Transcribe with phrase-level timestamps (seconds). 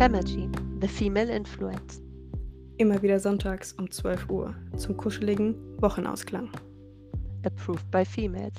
[0.00, 0.48] Femergy,
[0.80, 2.00] The Female Influence.
[2.78, 6.50] Immer wieder sonntags um 12 Uhr zum kuscheligen Wochenausklang.
[7.44, 8.54] Approved by Females.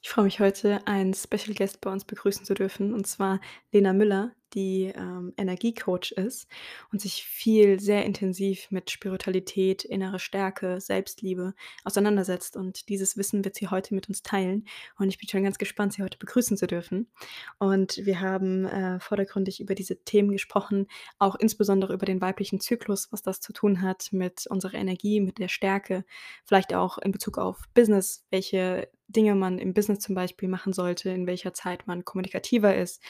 [0.00, 3.40] Ich freue mich heute, einen Special Guest bei uns begrüßen zu dürfen, und zwar
[3.72, 6.48] Lena Müller, die ähm, Energiecoach ist
[6.92, 11.54] und sich viel sehr intensiv mit Spiritualität, innere Stärke, Selbstliebe
[11.84, 12.56] auseinandersetzt.
[12.56, 14.66] Und dieses Wissen wird sie heute mit uns teilen.
[14.98, 17.10] Und ich bin schon ganz gespannt, sie heute begrüßen zu dürfen.
[17.58, 20.86] Und wir haben äh, vordergründig über diese Themen gesprochen,
[21.18, 25.38] auch insbesondere über den weiblichen Zyklus, was das zu tun hat mit unserer Energie, mit
[25.38, 26.04] der Stärke,
[26.44, 31.10] vielleicht auch in Bezug auf Business, welche Dinge man im Business zum Beispiel machen sollte,
[31.10, 33.02] in welcher Zeit man kommunikativer ist,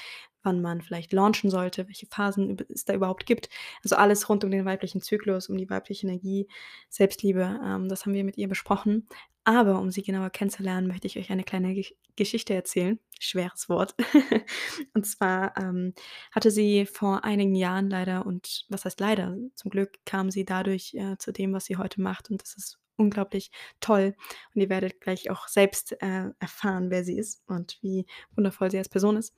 [0.47, 3.51] wann man vielleicht launchen sollte, welche Phasen es da überhaupt gibt.
[3.85, 6.49] Also alles rund um den weiblichen Zyklus, um die weibliche Energie,
[6.89, 9.09] Selbstliebe, ähm, das haben wir mit ihr besprochen.
[9.45, 11.85] Aber um sie genauer kennenzulernen, möchte ich euch eine kleine G
[12.17, 12.99] Geschichte erzählen.
[13.21, 13.95] Schweres Wort.
[14.95, 15.93] und zwar ähm,
[16.33, 20.95] hatte sie vor einigen Jahren leider, und was heißt leider, zum Glück kam sie dadurch
[20.95, 22.31] äh, zu dem, was sie heute macht.
[22.31, 24.15] Und das ist unglaublich toll.
[24.55, 28.79] Und ihr werdet gleich auch selbst äh, erfahren, wer sie ist und wie wundervoll sie
[28.79, 29.35] als Person ist.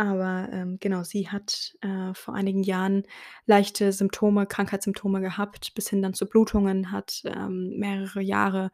[0.00, 3.02] Aber ähm, genau, sie hat äh, vor einigen Jahren
[3.44, 8.70] leichte Symptome, Krankheitssymptome gehabt, bis hin dann zu Blutungen, hat ähm, mehrere Jahre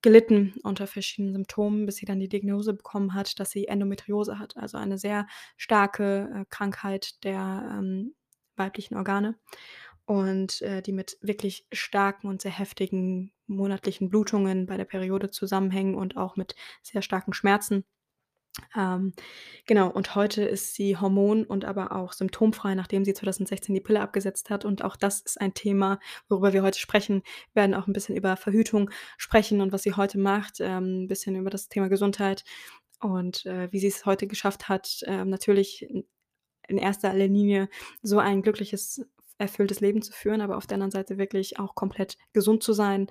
[0.00, 4.56] gelitten unter verschiedenen Symptomen, bis sie dann die Diagnose bekommen hat, dass sie Endometriose hat,
[4.56, 5.26] also eine sehr
[5.58, 8.14] starke äh, Krankheit der ähm,
[8.56, 9.34] weiblichen Organe
[10.06, 15.96] und äh, die mit wirklich starken und sehr heftigen monatlichen Blutungen bei der Periode zusammenhängen
[15.96, 17.84] und auch mit sehr starken Schmerzen.
[18.74, 19.12] Ähm,
[19.66, 24.00] genau, und heute ist sie hormon- und aber auch symptomfrei, nachdem sie 2016 die Pille
[24.00, 24.64] abgesetzt hat.
[24.64, 27.22] Und auch das ist ein Thema, worüber wir heute sprechen.
[27.52, 31.08] Wir werden auch ein bisschen über Verhütung sprechen und was sie heute macht, ähm, ein
[31.08, 32.44] bisschen über das Thema Gesundheit
[33.00, 36.04] und äh, wie sie es heute geschafft hat, äh, natürlich in,
[36.68, 37.68] in erster Linie
[38.02, 39.06] so ein glückliches
[39.38, 43.08] erfülltes Leben zu führen, aber auf der anderen Seite wirklich auch komplett gesund zu sein,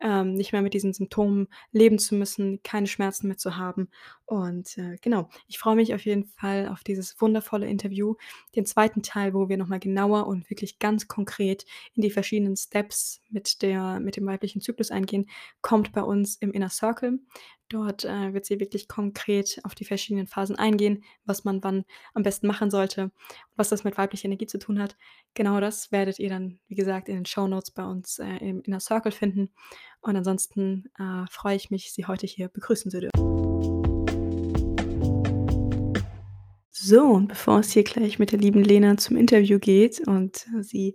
[0.00, 3.88] ähm, nicht mehr mit diesen Symptomen leben zu müssen, keine Schmerzen mehr zu haben.
[4.26, 8.16] Und äh, genau, ich freue mich auf jeden Fall auf dieses wundervolle Interview,
[8.56, 11.64] den zweiten Teil, wo wir nochmal genauer und wirklich ganz konkret
[11.94, 15.28] in die verschiedenen Steps mit, der, mit dem weiblichen Zyklus eingehen,
[15.62, 17.20] kommt bei uns im Inner Circle.
[17.70, 21.84] Dort äh, wird sie wirklich konkret auf die verschiedenen Phasen eingehen, was man wann
[22.14, 23.10] am besten machen sollte,
[23.56, 24.96] was das mit weiblicher Energie zu tun hat.
[25.34, 28.62] Genau das werdet ihr dann, wie gesagt, in den Show Notes bei uns äh, im
[28.62, 29.50] Inner Circle finden.
[30.00, 33.38] Und ansonsten äh, freue ich mich, Sie heute hier begrüßen zu dürfen.
[36.70, 40.94] So, und bevor es hier gleich mit der lieben Lena zum Interview geht und sie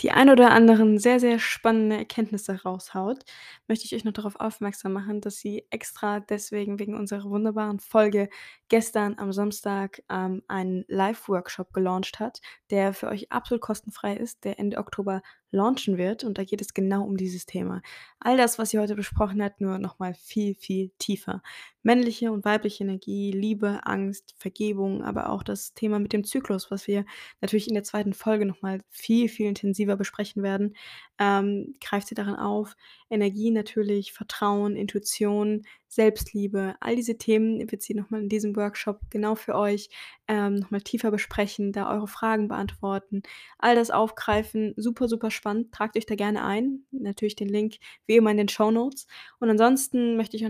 [0.00, 3.24] die ein oder anderen sehr, sehr spannende Erkenntnisse raushaut,
[3.66, 8.28] möchte ich euch noch darauf aufmerksam machen, dass sie extra deswegen wegen unserer wunderbaren Folge
[8.68, 14.58] gestern am Samstag ähm, einen Live-Workshop gelauncht hat, der für euch absolut kostenfrei ist, der
[14.58, 16.24] Ende Oktober launchen wird.
[16.24, 17.82] Und da geht es genau um dieses Thema.
[18.20, 21.42] All das, was sie heute besprochen hat, nur nochmal viel, viel tiefer.
[21.82, 26.86] Männliche und weibliche Energie, Liebe, Angst, Vergebung, aber auch das Thema mit dem Zyklus, was
[26.86, 27.04] wir
[27.40, 30.74] natürlich in der zweiten Folge nochmal viel, viel intensiver besprechen werden,
[31.18, 32.76] ähm, greift sie darin auf.
[33.10, 39.34] Energie natürlich, Vertrauen, Intuition, Selbstliebe, all diese Themen wird sie nochmal in diesem Workshop genau
[39.34, 39.88] für euch
[40.28, 43.22] ähm, nochmal tiefer besprechen, da eure Fragen beantworten,
[43.58, 44.74] all das aufgreifen.
[44.76, 45.72] Super, super spannend.
[45.72, 46.84] Tragt euch da gerne ein.
[46.90, 49.06] Natürlich den Link wie immer in den Show Notes.
[49.40, 50.44] Und ansonsten möchte ich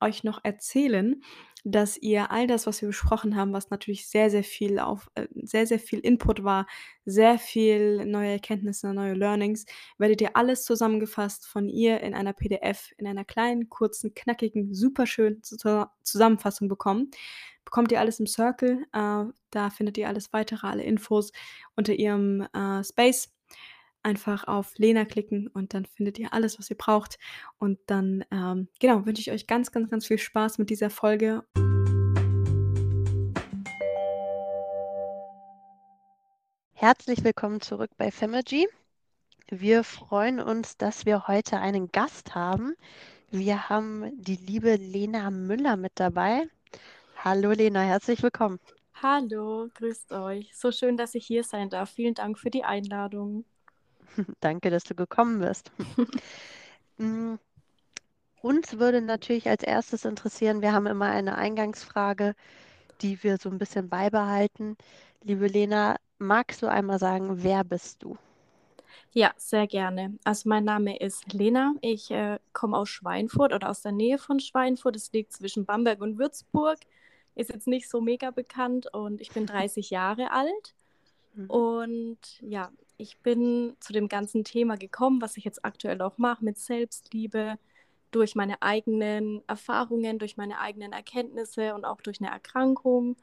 [0.00, 1.22] euch noch erzählen,
[1.64, 5.28] dass ihr all das, was wir besprochen haben, was natürlich sehr, sehr viel auf, äh,
[5.34, 6.66] sehr, sehr viel Input war,
[7.04, 9.66] sehr viel neue Erkenntnisse, neue Learnings,
[9.98, 15.06] werdet ihr alles zusammengefasst von ihr in einer PDF, in einer kleinen, kurzen, knackigen, super
[15.06, 15.42] schönen
[16.02, 17.10] Zusammenfassung bekommen.
[17.64, 21.32] Bekommt ihr alles im Circle, äh, da findet ihr alles weitere, alle Infos
[21.76, 23.32] unter ihrem äh, Space
[24.02, 27.18] einfach auf Lena klicken und dann findet ihr alles, was ihr braucht.
[27.58, 31.44] Und dann, ähm, genau, wünsche ich euch ganz, ganz, ganz viel Spaß mit dieser Folge.
[36.74, 38.68] Herzlich willkommen zurück bei Femergy.
[39.48, 42.74] Wir freuen uns, dass wir heute einen Gast haben.
[43.30, 46.48] Wir haben die liebe Lena Müller mit dabei.
[47.16, 48.58] Hallo Lena, herzlich willkommen.
[48.94, 50.56] Hallo, grüßt euch.
[50.56, 51.90] So schön, dass ich hier sein darf.
[51.90, 53.44] Vielen Dank für die Einladung.
[54.40, 55.72] Danke, dass du gekommen bist.
[56.98, 57.36] Mm,
[58.42, 62.34] uns würde natürlich als erstes interessieren, wir haben immer eine Eingangsfrage,
[63.02, 64.76] die wir so ein bisschen beibehalten.
[65.22, 68.18] Liebe Lena, magst du einmal sagen, wer bist du?
[69.12, 70.18] Ja, sehr gerne.
[70.24, 71.74] Also mein Name ist Lena.
[71.82, 74.96] Ich äh, komme aus Schweinfurt oder aus der Nähe von Schweinfurt.
[74.96, 76.78] Es liegt zwischen Bamberg und Würzburg.
[77.34, 80.74] ist jetzt nicht so mega bekannt und ich bin 30 Jahre alt.
[81.34, 81.50] Mhm.
[81.50, 86.44] Und ja, ich bin zu dem ganzen Thema gekommen, was ich jetzt aktuell auch mache
[86.44, 87.58] mit Selbstliebe,
[88.12, 93.16] durch meine eigenen Erfahrungen, durch meine eigenen Erkenntnisse und auch durch eine Erkrankung.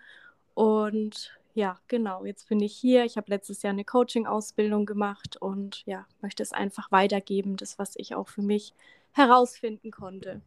[0.56, 3.06] Und ja, genau, jetzt bin ich hier.
[3.06, 7.94] Ich habe letztes Jahr eine Coaching-Ausbildung gemacht und ja, möchte es einfach weitergeben, das, was
[7.96, 8.74] ich auch für mich
[9.12, 10.42] herausfinden konnte.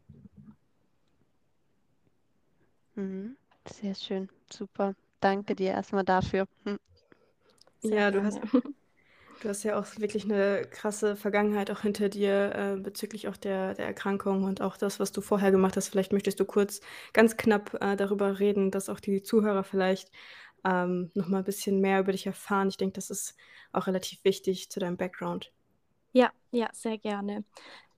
[2.95, 3.37] Mhm.
[3.67, 4.95] Sehr schön, super.
[5.21, 6.47] Danke dir erstmal dafür.
[6.65, 6.79] Hm.
[7.83, 8.41] Sehr Ja, du hast,
[9.41, 13.75] du hast ja auch wirklich eine krasse Vergangenheit auch hinter dir äh, bezüglich auch der,
[13.75, 15.89] der Erkrankung und auch das, was du vorher gemacht hast.
[15.89, 16.81] Vielleicht möchtest du kurz
[17.13, 20.11] ganz knapp äh, darüber reden, dass auch die Zuhörer vielleicht
[20.65, 22.69] ähm, noch mal ein bisschen mehr über dich erfahren.
[22.69, 23.37] Ich denke, das ist
[23.73, 25.53] auch relativ wichtig zu deinem Background.
[26.13, 27.45] Ja, ja, sehr gerne.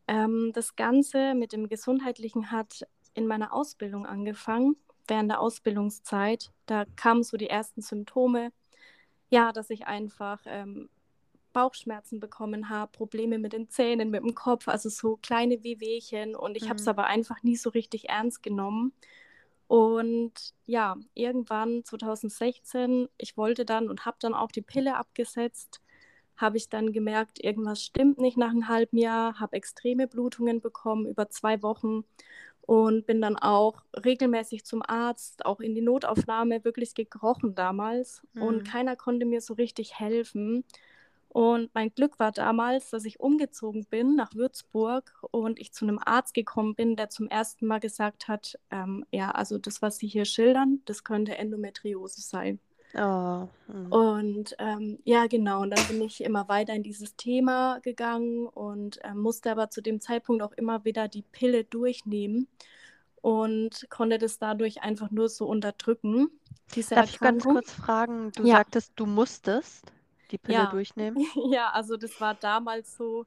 [0.09, 4.77] Ähm, das Ganze mit dem Gesundheitlichen hat in meiner Ausbildung angefangen,
[5.09, 6.53] während der Ausbildungszeit.
[6.67, 8.53] Da kamen so die ersten Symptome,
[9.35, 10.89] ja, dass ich einfach ähm,
[11.53, 16.37] Bauchschmerzen bekommen habe, Probleme mit den Zähnen, mit dem Kopf, also so kleine Wehwehchen.
[16.37, 16.89] Und ich habe es Mhm.
[16.89, 18.93] aber einfach nie so richtig ernst genommen.
[19.69, 20.33] Und
[20.67, 25.81] ja, irgendwann 2016, ich wollte dann und habe dann auch die Pille abgesetzt,
[26.37, 31.07] habe ich dann gemerkt, irgendwas stimmt nicht nach einem halben Jahr, habe extreme Blutungen bekommen
[31.07, 32.05] über zwei Wochen
[32.67, 38.23] und bin dann auch regelmäßig zum Arzt, auch in die Notaufnahme, wirklich gekrochen damals.
[38.39, 38.65] Und Mhm.
[38.65, 40.65] keiner konnte mir so richtig helfen.
[41.29, 45.99] Und mein Glück war damals, dass ich umgezogen bin nach Würzburg und ich zu einem
[46.05, 50.07] Arzt gekommen bin, der zum ersten Mal gesagt hat, ähm, ja, also das, was Sie
[50.07, 52.61] hier schildern, das könnte Endometriose sein.
[52.97, 53.95] Oh, mhm.
[53.95, 58.99] Und ähm, ja, genau, und dann bin ich immer weiter in dieses Thema gegangen und
[59.05, 62.49] ähm, musste aber zu dem Zeitpunkt auch immer wieder die Pille durchnehmen
[63.23, 66.29] und konnte das dadurch einfach nur so unterdrücken,
[66.75, 67.47] diese Darf ich ganz Erkrankung.
[67.47, 68.47] kurz fragen, du Ja.
[68.47, 69.93] sagtest, du musstest
[70.31, 70.69] die Pille Ja.
[70.69, 71.21] durchnehmen?
[71.53, 73.27] Ja, also das war damals so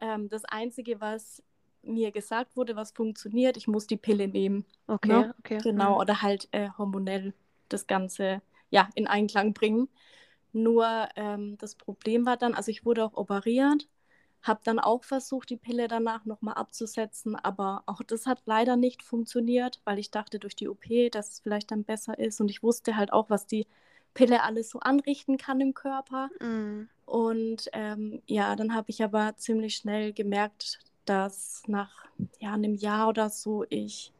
[0.00, 1.42] ähm, das Einzige, was
[1.82, 4.64] mir gesagt wurde, was funktioniert, ich muss die Pille nehmen.
[4.88, 5.34] Okay, Ne?
[5.38, 5.60] okay.
[5.62, 6.00] Genau, Mhm.
[6.00, 7.34] oder halt äh, hormonell
[7.68, 9.88] das Ganze ja, in Einklang bringen.
[10.52, 13.88] Nur ähm, das Problem war dann, also ich wurde auch operiert,
[14.42, 19.02] habe dann auch versucht, die Pille danach nochmal abzusetzen, aber auch das hat leider nicht
[19.02, 22.62] funktioniert, weil ich dachte durch die OP, dass es vielleicht dann besser ist und ich
[22.62, 23.66] wusste halt auch, was die
[24.12, 26.28] Pille alles so anrichten kann im Körper.
[26.40, 26.88] Mhm.
[27.06, 32.04] Und ähm, ja, dann habe ich aber ziemlich schnell gemerkt, dass nach
[32.38, 34.12] ja, einem Jahr oder so ich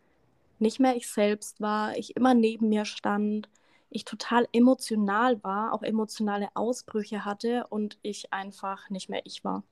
[0.58, 3.48] nicht mehr ich selbst war, ich immer neben mir stand,
[3.94, 9.62] ich total emotional war, auch emotionale Ausbrüche hatte und ich einfach nicht mehr ich war.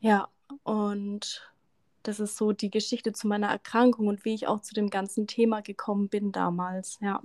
[0.00, 0.28] Ja,
[0.62, 1.52] und
[2.02, 5.26] das ist so die Geschichte zu meiner Erkrankung und wie ich auch zu dem ganzen
[5.26, 6.98] Thema gekommen bin damals.
[7.02, 7.22] Ja.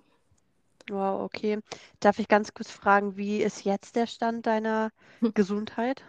[0.90, 1.60] Wow, okay.
[2.02, 4.92] Darf ich ganz kurz fragen, wie ist jetzt der Stand deiner
[5.34, 6.04] Gesundheit?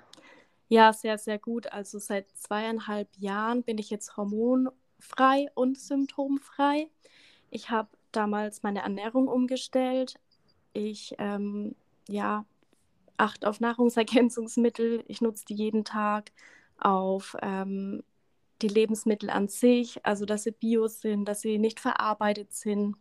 [0.68, 1.72] Ja, sehr, sehr gut.
[1.72, 6.88] Also seit zweieinhalb Jahren bin ich jetzt hormonfrei und symptomfrei.
[7.50, 10.14] Ich habe damals meine Ernährung umgestellt.
[10.72, 11.74] Ich ähm,
[12.08, 12.44] ja,
[13.16, 15.04] achte auf Nahrungsergänzungsmittel.
[15.08, 16.32] Ich nutze die jeden Tag
[16.78, 18.02] auf ähm,
[18.62, 22.96] die Lebensmittel an sich, also dass sie bio sind, dass sie nicht verarbeitet sind.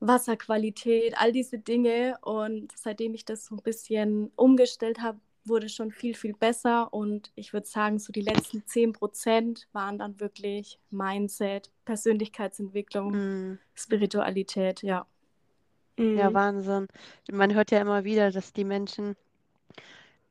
[0.00, 2.16] Wasserqualität, all diese Dinge.
[2.22, 6.92] Und seitdem ich das so ein bisschen umgestellt habe, wurde schon viel, viel besser.
[6.92, 13.58] Und ich würde sagen, so die letzten 10 Prozent waren dann wirklich Mindset, Persönlichkeitsentwicklung, Mhm.
[13.74, 15.06] Spiritualität, ja.
[16.14, 16.34] Ja, Mhm.
[16.34, 16.88] Wahnsinn.
[17.30, 19.16] Man hört ja immer wieder, dass die Menschen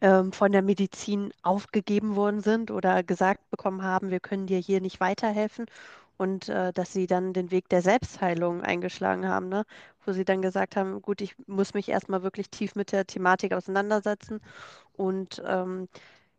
[0.01, 4.81] ähm, von der Medizin aufgegeben worden sind oder gesagt bekommen haben, wir können dir hier
[4.81, 5.65] nicht weiterhelfen
[6.21, 9.65] und äh, dass sie dann den Weg der Selbstheilung eingeschlagen haben, ne?
[10.05, 13.53] Wo sie dann gesagt haben, gut, ich muss mich erstmal wirklich tief mit der Thematik
[13.53, 14.39] auseinandersetzen
[14.93, 15.87] und ähm,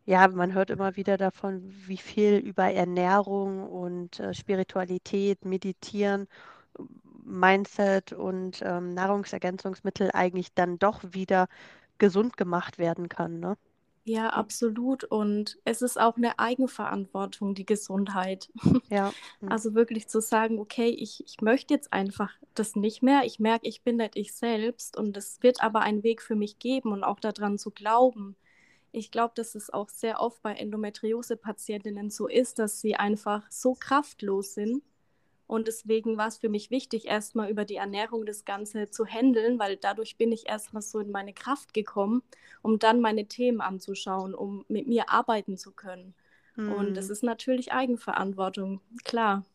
[0.05, 6.27] ja, man hört immer wieder davon, wie viel über Ernährung und äh, Spiritualität, Meditieren,
[7.25, 11.47] Mindset und ähm, Nahrungsergänzungsmittel eigentlich dann doch wieder
[11.99, 13.57] gesund gemacht werden kann, ne?
[14.05, 15.05] Ja, absolut.
[15.05, 18.49] Und es ist auch eine Eigenverantwortung, die Gesundheit.
[18.89, 19.11] Ja.
[19.41, 19.49] Mhm.
[19.49, 23.23] Also wirklich zu sagen, okay, ich, ich möchte jetzt einfach das nicht mehr.
[23.23, 26.59] Ich merke, ich bin nicht ich selbst und es wird aber einen Weg für mich
[26.59, 28.35] geben und auch daran zu glauben.
[28.91, 33.73] Ich glaube, dass es auch sehr oft bei Endometriose-Patientinnen so ist, dass sie einfach so
[33.73, 34.83] kraftlos sind.
[35.53, 39.59] Und deswegen war es für mich wichtig, erstmal über die Ernährung das Ganze zu handeln,
[39.59, 42.23] weil dadurch bin ich erstmal so in meine Kraft gekommen,
[42.63, 46.15] um dann meine Themen anzuschauen, um mit mir arbeiten zu können.
[46.65, 47.11] Und das Mhm.
[47.11, 49.45] ist natürlich Eigenverantwortung, klar.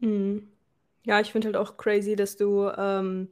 [0.00, 0.48] Mhm.
[1.04, 3.28] Ja, ich finde halt auch crazy, dass du ähm,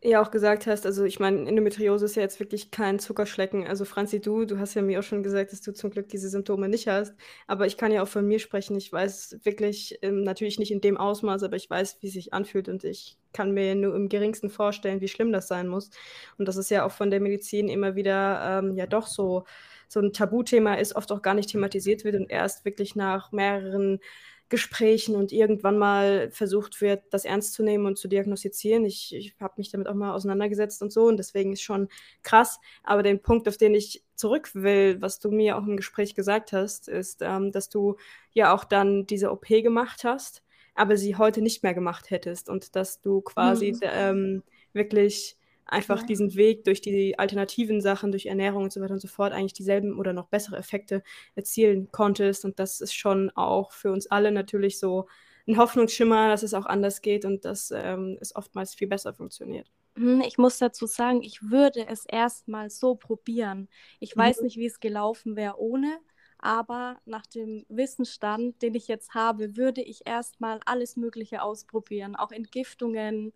[0.00, 3.66] ja auch gesagt hast, also ich meine, Endometriose ist ja jetzt wirklich kein Zuckerschlecken.
[3.66, 6.28] Also Franzi, du, du hast ja mir auch schon gesagt, dass du zum Glück diese
[6.28, 7.14] Symptome nicht hast.
[7.48, 8.76] Aber ich kann ja auch von mir sprechen.
[8.76, 12.32] Ich weiß wirklich, ähm, natürlich nicht in dem Ausmaß, aber ich weiß, wie es sich
[12.32, 15.90] anfühlt und ich kann mir nur im geringsten vorstellen, wie schlimm das sein muss.
[16.38, 19.44] Und das ist ja auch von der Medizin immer wieder ähm, ja doch so,
[19.88, 24.00] so ein Tabuthema ist, oft auch gar nicht thematisiert wird und erst wirklich nach mehreren
[24.48, 28.84] Gesprächen und irgendwann mal versucht wird, das ernst zu nehmen und zu diagnostizieren.
[28.86, 31.88] Ich, ich habe mich damit auch mal auseinandergesetzt und so und deswegen ist schon
[32.22, 32.58] krass.
[32.82, 36.52] Aber den Punkt, auf den ich zurück will, was du mir auch im Gespräch gesagt
[36.52, 37.96] hast, ist, ähm, dass du
[38.32, 40.42] ja auch dann diese OP gemacht hast,
[40.74, 43.80] aber sie heute nicht mehr gemacht hättest und dass du quasi mhm.
[43.82, 45.36] ähm, wirklich
[45.68, 46.06] einfach ja.
[46.06, 49.52] diesen Weg durch die alternativen Sachen, durch Ernährung und so weiter und so fort, eigentlich
[49.52, 51.02] dieselben oder noch bessere Effekte
[51.34, 52.44] erzielen konntest.
[52.44, 55.06] Und das ist schon auch für uns alle natürlich so
[55.46, 59.70] ein Hoffnungsschimmer, dass es auch anders geht und dass ähm, es oftmals viel besser funktioniert.
[59.96, 63.68] Hm, ich muss dazu sagen, ich würde es erstmal so probieren.
[64.00, 64.20] Ich mhm.
[64.20, 65.98] weiß nicht, wie es gelaufen wäre ohne,
[66.38, 72.30] aber nach dem Wissensstand, den ich jetzt habe, würde ich erstmal alles Mögliche ausprobieren, auch
[72.30, 73.32] Entgiftungen,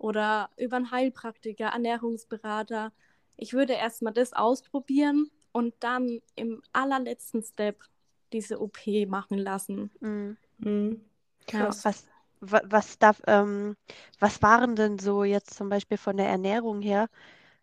[0.00, 2.90] oder über einen Heilpraktiker, Ernährungsberater.
[3.36, 7.82] Ich würde erstmal das ausprobieren und dann im allerletzten Step
[8.32, 9.90] diese OP machen lassen.
[10.00, 10.36] Mhm.
[10.58, 11.00] Mhm.
[11.52, 11.68] Ja.
[11.68, 12.06] Was,
[12.40, 13.76] was, darf, ähm,
[14.18, 17.08] was waren denn so jetzt zum Beispiel von der Ernährung her?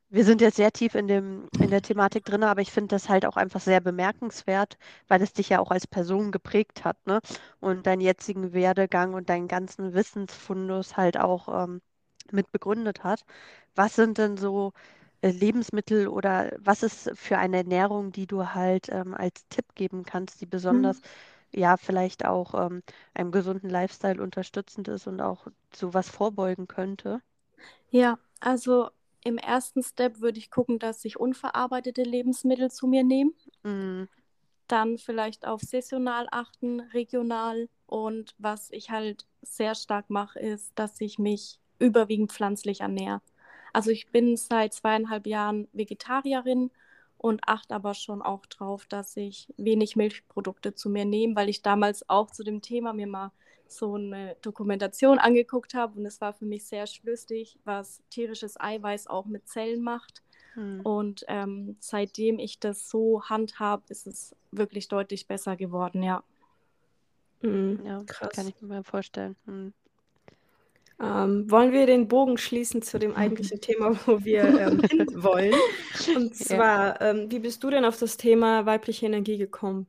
[0.10, 3.10] Wir sind jetzt sehr tief in, dem, in der Thematik drin, aber ich finde das
[3.10, 4.78] halt auch einfach sehr bemerkenswert,
[5.08, 7.20] weil es dich ja auch als Person geprägt hat, ne?
[7.60, 11.82] Und deinen jetzigen Werdegang und deinen ganzen Wissensfundus halt auch ähm,
[12.34, 13.26] mit begründet hat.
[13.76, 14.74] Was sind denn so
[15.22, 20.04] äh, Lebensmittel oder was ist für eine Ernährung, die du halt ähm, als Tipp geben
[20.06, 21.60] kannst, die besonders, mhm.
[21.60, 27.22] ja, vielleicht auch ähm, einem gesunden Lifestyle unterstützend ist und auch sowas vorbeugen könnte?
[27.90, 28.90] Ja, also
[29.24, 33.32] im ersten Step würde ich gucken, dass ich unverarbeitete Lebensmittel zu mir nehme.
[33.64, 34.08] Mhm.
[34.68, 37.70] Dann vielleicht auf saisonal achten, regional.
[37.86, 43.22] Und was ich halt sehr stark mache, ist, dass ich mich überwiegend pflanzlich ernähre.
[43.74, 46.72] Also ich bin seit zweieinhalb Jahren Vegetarierin
[47.18, 51.62] und achte aber schon auch darauf, dass ich wenig Milchprodukte zu mir nehme, weil ich
[51.62, 53.32] damals auch zu dem Thema mir mal
[53.68, 59.08] so eine Dokumentation angeguckt habe und es war für mich sehr schlüssig, was tierisches Eiweiß
[59.08, 60.24] auch mit Zellen macht.
[60.54, 60.82] Hm.
[60.82, 66.24] Und ähm, seitdem ich das so handhabe, ist es wirklich deutlich besser geworden, ja.
[67.42, 67.82] Mhm.
[67.84, 68.30] Ja, Krass.
[68.34, 69.36] kann ich mir mal vorstellen.
[69.46, 69.74] Hm.
[71.00, 74.82] Ähm, wollen wir den Bogen schließen zu dem eigentlichen Thema, wo wir ähm,
[75.24, 75.54] wollen?
[76.16, 77.12] Und zwar, ja.
[77.12, 79.88] ähm, wie bist du denn auf das Thema weibliche Energie gekommen?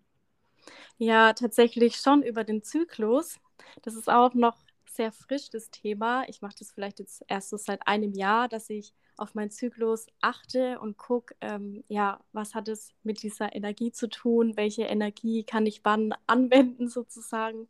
[0.99, 3.39] Ja, tatsächlich schon über den Zyklus.
[3.83, 4.57] Das ist auch noch
[4.91, 6.29] sehr frisch, das Thema.
[6.29, 10.07] Ich mache das vielleicht jetzt erst so seit einem Jahr, dass ich auf meinen Zyklus
[10.21, 14.57] achte und gucke, ähm, ja, was hat es mit dieser Energie zu tun?
[14.57, 17.69] Welche Energie kann ich wann anwenden sozusagen?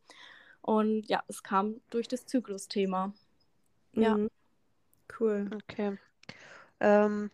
[0.62, 3.12] Und ja, es kam durch das Zyklusthema.
[3.92, 4.16] Ja.
[4.16, 4.28] Mhm.
[5.18, 5.50] Cool.
[5.54, 5.98] Okay.
[6.80, 7.30] Ähm,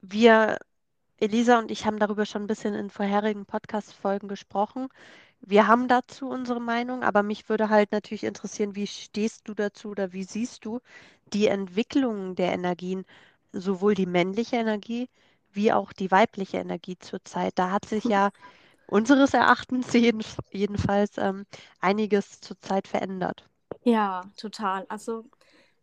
[0.00, 0.58] wir,
[1.18, 4.88] Elisa und ich haben darüber schon ein bisschen in vorherigen Podcast-Folgen gesprochen.
[5.40, 9.90] Wir haben dazu unsere Meinung, aber mich würde halt natürlich interessieren, wie stehst du dazu
[9.90, 10.80] oder wie siehst du
[11.32, 13.04] die Entwicklung der Energien,
[13.52, 15.08] sowohl die männliche Energie
[15.52, 17.58] wie auch die weibliche Energie zurzeit?
[17.58, 18.30] Da hat sich ja
[18.86, 21.46] unseres Erachtens jeden, jedenfalls ähm,
[21.80, 23.48] einiges zurzeit verändert.
[23.86, 24.84] Ja, total.
[24.88, 25.24] Also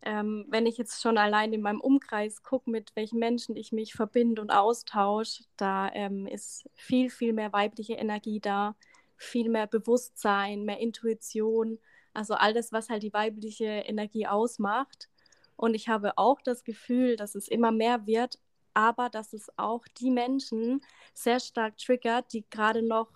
[0.02, 3.94] ähm, wenn ich jetzt schon allein in meinem Umkreis gucke, mit welchen Menschen ich mich
[3.94, 8.76] verbinde und austausche, da ähm, ist viel, viel mehr weibliche Energie da,
[9.18, 11.80] viel mehr Bewusstsein, mehr Intuition,
[12.14, 15.10] also all das, was halt die weibliche Energie ausmacht.
[15.56, 18.38] Und ich habe auch das Gefühl, dass es immer mehr wird,
[18.74, 20.82] aber dass es auch die Menschen
[21.14, 23.10] sehr stark triggert, die gerade noch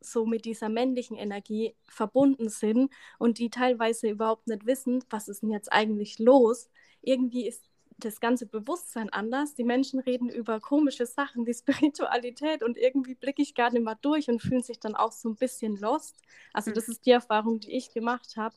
[0.00, 5.42] so mit dieser männlichen Energie verbunden sind und die teilweise überhaupt nicht wissen, was ist
[5.42, 6.70] denn jetzt eigentlich los.
[7.02, 7.64] Irgendwie ist
[7.98, 9.54] das ganze Bewusstsein anders.
[9.54, 11.54] Die Menschen reden über komische Sachen wie
[11.94, 15.28] Spiritualität und irgendwie blicke ich gar nicht mal durch und fühlen sich dann auch so
[15.28, 16.16] ein bisschen lost.
[16.52, 16.92] Also das hm.
[16.92, 18.54] ist die Erfahrung, die ich gemacht habe.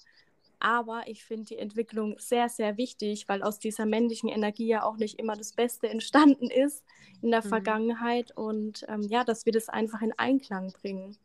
[0.63, 4.95] Aber ich finde die Entwicklung sehr, sehr wichtig, weil aus dieser männlichen Energie ja auch
[4.95, 6.83] nicht immer das Beste entstanden ist
[7.23, 7.49] in der mhm.
[7.49, 11.17] Vergangenheit und ähm, ja, dass wir das einfach in Einklang bringen.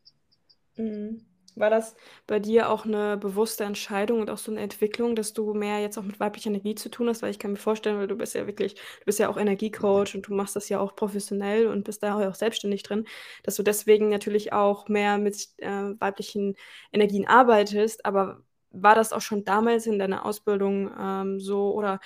[0.77, 1.25] Mhm.
[1.55, 1.95] War das
[2.27, 5.97] bei dir auch eine bewusste Entscheidung und auch so eine Entwicklung, dass du mehr jetzt
[5.97, 7.23] auch mit weiblicher Energie zu tun hast?
[7.23, 10.13] Weil ich kann mir vorstellen, weil du bist ja wirklich, du bist ja auch Energiecoach
[10.13, 13.05] und du machst das ja auch professionell und bist da auch selbstständig drin,
[13.43, 16.55] dass du deswegen natürlich auch mehr mit äh, weiblichen
[16.91, 18.05] Energien arbeitest.
[18.05, 21.99] Aber war das auch schon damals in deiner Ausbildung ähm, so oder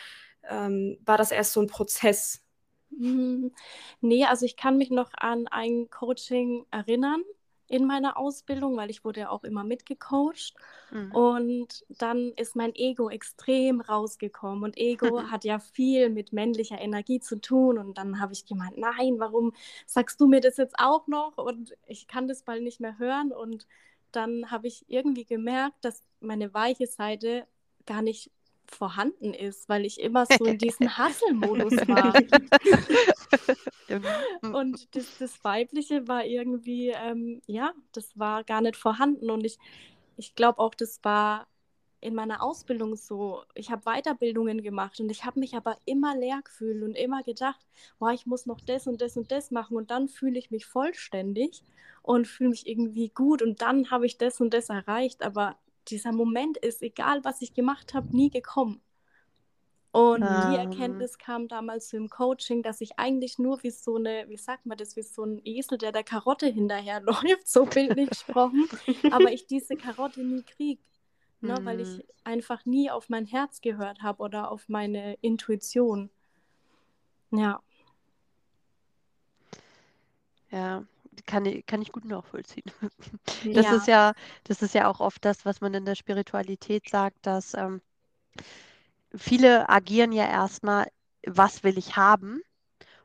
[0.50, 2.42] ähm, war das erst so ein Prozess?
[4.01, 7.24] Nee, also ich kann mich noch an ein Coaching erinnern
[7.72, 10.54] in meiner Ausbildung, weil ich wurde ja auch immer mitgecoacht.
[10.92, 11.12] Mhm.
[11.16, 14.66] Und dann ist mein Ego extrem rausgekommen.
[14.66, 17.78] Und Ego hat ja viel mit männlicher Energie zu tun.
[17.78, 19.54] Und dann habe ich gemeint, nein, warum
[19.86, 21.38] sagst du mir das jetzt auch noch?
[21.38, 23.32] Und ich kann das bald nicht mehr hören.
[23.32, 23.68] Und
[24.12, 27.48] dann habe ich irgendwie gemerkt, dass meine weiche Seite
[27.86, 28.32] gar nicht
[28.75, 32.13] vorhanden ist, weil ich immer so in diesem Hasselmodus war.
[34.54, 39.30] und das, das, Weibliche war irgendwie, ähm, ja, das war gar nicht vorhanden.
[39.30, 39.58] Und ich,
[40.18, 41.48] ich glaube auch, das war
[42.01, 43.44] in meiner Ausbildung so.
[43.54, 47.60] Ich habe Weiterbildungen gemacht und ich habe mich aber immer leer gefühlt und immer gedacht,
[48.00, 50.66] boah, ich muss noch das und das und das machen und dann fühle ich mich
[50.66, 51.63] vollständig
[52.01, 55.24] und fühle mich irgendwie gut und dann habe ich das und das erreicht.
[55.24, 55.56] Aber
[55.88, 58.81] dieser Moment ist, egal was ich gemacht habe, nie gekommen.
[59.91, 60.50] Und ah.
[60.50, 64.38] die Erkenntnis kam damals so im Coaching, dass ich eigentlich nur wie so eine, wie
[64.38, 68.69] sagt man das, wie so ein Esel, der der Karotte hinterherläuft, so bildlich gesprochen,
[69.11, 70.81] aber ich diese Karotte nie kriege,
[71.41, 71.65] ne, mm.
[71.65, 72.03] weil ich hm.
[72.23, 76.09] einfach nie auf mein Herz gehört habe oder auf meine Intuition.
[77.31, 77.61] Ja.
[80.51, 80.85] Ja,
[81.25, 82.65] kann ich, kann ich gut nachvollziehen.
[83.53, 83.75] Das ja.
[83.75, 84.13] ist ja,
[84.44, 87.82] das ist ja auch oft das, was man in der Spiritualität sagt, dass ähm,
[89.15, 90.88] viele agieren ja erstmal,
[91.25, 92.41] was will ich haben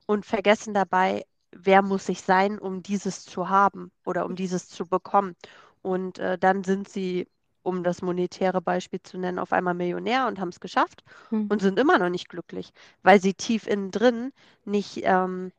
[0.07, 4.87] und vergessen dabei, wer muss ich sein, um dieses zu haben oder um dieses zu
[4.87, 5.37] bekommen.
[5.83, 7.29] Und äh, dann sind sie,
[7.63, 11.47] um das monetäre Beispiel zu nennen, auf einmal Millionär und haben es geschafft mhm.
[11.49, 12.73] und sind immer noch nicht glücklich,
[13.03, 14.33] weil sie tief innen drin
[14.65, 15.53] nicht ähm,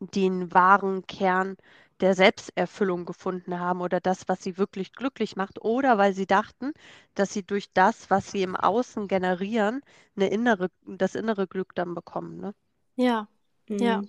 [0.00, 1.56] den wahren Kern
[2.00, 6.72] der Selbsterfüllung gefunden haben oder das, was sie wirklich glücklich macht, oder weil sie dachten,
[7.14, 9.80] dass sie durch das, was sie im Außen generieren,
[10.14, 12.38] eine innere, das innere Glück dann bekommen.
[12.38, 12.54] Ne?
[12.96, 13.28] Ja,
[13.68, 13.78] mhm.
[13.78, 14.02] ja.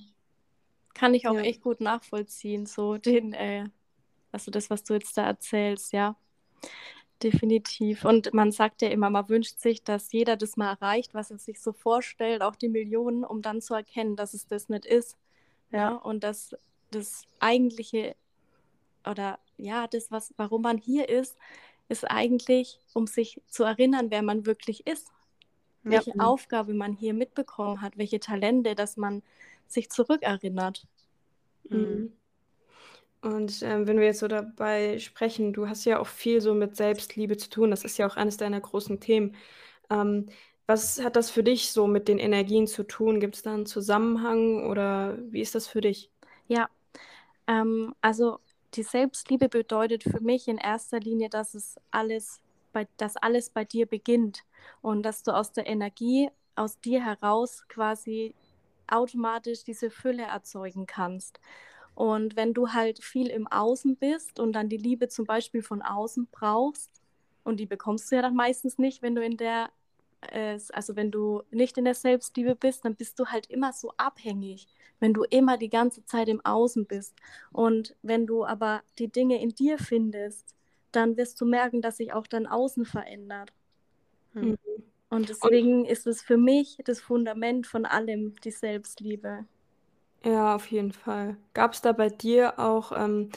[0.94, 1.42] Kann ich auch ja.
[1.42, 3.66] echt gut nachvollziehen, so den, äh,
[4.32, 6.18] also das, was du jetzt da erzählst, ja.
[7.24, 8.06] Definitiv.
[8.06, 11.40] Und man sagt ja immer, man wünscht sich, dass jeder das mal erreicht, was er
[11.40, 15.18] sich so vorstellt, auch die Millionen, um dann zu erkennen, dass es das nicht ist.
[15.72, 16.56] Ja, und dass
[16.92, 18.16] das eigentliche
[19.06, 21.38] oder ja, das, was, warum man hier ist,
[21.90, 25.08] ist eigentlich, um sich zu erinnern, wer man wirklich ist.
[25.84, 25.92] Ja.
[25.92, 29.24] Welche Aufgabe man hier mitbekommen hat, welche Talente, dass man
[29.68, 30.86] sich zurückerinnert.
[31.70, 31.78] Mhm.
[31.78, 32.14] mhm.
[33.20, 36.76] Und ähm, wenn wir jetzt so dabei sprechen, du hast ja auch viel so mit
[36.76, 37.72] Selbstliebe zu tun.
[37.72, 39.36] Das ist ja auch eines deiner großen Themen.
[39.90, 40.28] Ähm,
[40.68, 43.20] was hat das für dich so mit den Energien zu tun?
[43.20, 46.12] Gibt es da einen Zusammenhang oder wie ist das für dich?
[46.48, 46.70] Ja,
[47.48, 48.40] ähm, also
[48.76, 52.42] die Selbstliebe bedeutet für mich in erster Linie, dass es alles
[52.74, 54.44] bei, dass alles bei dir beginnt
[54.82, 58.36] und dass du aus der Energie aus dir heraus quasi
[58.88, 61.40] automatisch diese Fülle erzeugen kannst.
[61.96, 65.82] Und wenn du halt viel im Außen bist und dann die Liebe zum Beispiel von
[65.82, 66.92] außen brauchst,
[67.44, 69.70] und die bekommst du ja dann meistens nicht, wenn du in der,
[70.22, 73.92] äh, also wenn du nicht in der Selbstliebe bist, dann bist du halt immer so
[73.98, 74.68] abhängig
[75.00, 77.16] wenn du immer die ganze Zeit im Außen bist.
[77.52, 80.56] Und wenn du aber die Dinge in dir findest,
[80.92, 83.52] dann wirst du merken, dass sich auch dein Außen verändert.
[84.34, 84.58] Mhm.
[85.10, 89.46] Und deswegen Und, ist es für mich das Fundament von allem, die Selbstliebe.
[90.24, 91.38] Ja, auf jeden Fall.
[91.54, 93.30] Gab es da bei dir auch, ähm,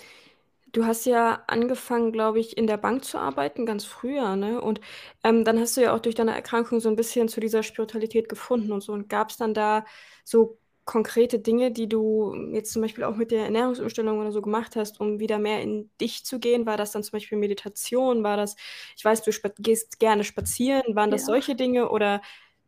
[0.72, 4.60] du hast ja angefangen, glaube ich, in der Bank zu arbeiten, ganz früher, ne?
[4.60, 4.80] Und
[5.24, 8.28] ähm, dann hast du ja auch durch deine Erkrankung so ein bisschen zu dieser Spiritualität
[8.28, 8.92] gefunden und so.
[8.92, 9.84] Und gab es dann da
[10.24, 14.76] so konkrete Dinge, die du jetzt zum Beispiel auch mit der Ernährungsumstellung oder so gemacht
[14.76, 16.66] hast, um wieder mehr in dich zu gehen?
[16.66, 18.24] War das dann zum Beispiel Meditation?
[18.24, 18.56] War das,
[18.96, 20.96] ich weiß, du gehst gerne spazieren.
[20.96, 21.26] Waren das ja.
[21.26, 22.22] solche Dinge oder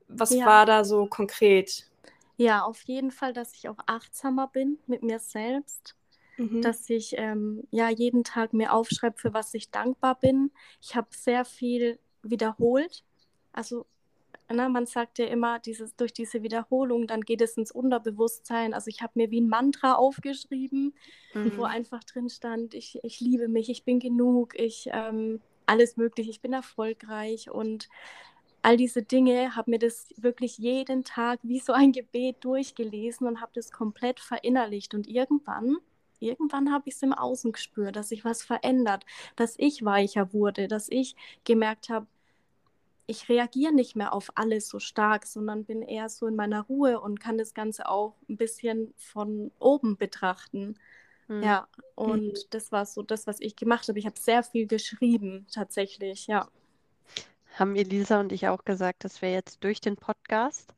[0.09, 0.47] was ja.
[0.47, 1.89] war da so konkret?
[2.37, 5.97] Ja, auf jeden Fall, dass ich auch achtsamer bin mit mir selbst.
[6.37, 6.63] Mhm.
[6.63, 10.51] Dass ich ähm, ja jeden Tag mir aufschreibe, für was ich dankbar bin.
[10.81, 13.05] Ich habe sehr viel wiederholt.
[13.53, 13.87] Also
[14.53, 18.75] Ne, man sagt ja immer, dieses, durch diese Wiederholung, dann geht es ins Unterbewusstsein.
[18.75, 20.95] Also ich habe mir wie ein Mantra aufgeschrieben,
[21.35, 21.57] mhm.
[21.57, 26.29] wo einfach drin stand, ich, ich liebe mich, ich bin genug, ich ähm, alles möglich,
[26.29, 27.89] ich bin erfolgreich und
[28.63, 33.41] all diese Dinge, habe mir das wirklich jeden Tag wie so ein Gebet durchgelesen und
[33.41, 34.95] habe das komplett verinnerlicht.
[34.95, 35.79] Und irgendwann,
[36.23, 39.05] irgendwann habe ich es im Außen gespürt, dass sich was verändert,
[39.37, 42.07] dass ich weicher wurde, dass ich gemerkt habe,
[43.07, 47.01] ich reagiere nicht mehr auf alles so stark, sondern bin eher so in meiner Ruhe
[47.01, 50.77] und kann das Ganze auch ein bisschen von oben betrachten.
[51.29, 51.43] Mhm.
[51.43, 52.51] Ja, und mhm.
[52.51, 53.99] das war so das, was ich gemacht habe.
[53.99, 56.49] Ich habe sehr viel geschrieben, tatsächlich, ja.
[57.55, 60.73] haben Elisa und ich auch gesagt, dass wir jetzt durch den Podcast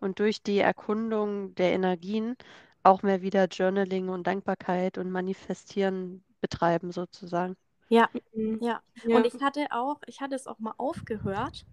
[0.00, 2.36] und durch die Erkundung der Energien
[2.86, 7.56] auch mehr wieder Journaling und Dankbarkeit und Manifestieren betreiben sozusagen.
[7.88, 8.60] Ja, Mhm.
[8.60, 8.82] ja.
[9.04, 9.16] Ja.
[9.16, 11.66] Und ich hatte auch, ich hatte es auch mal aufgehört,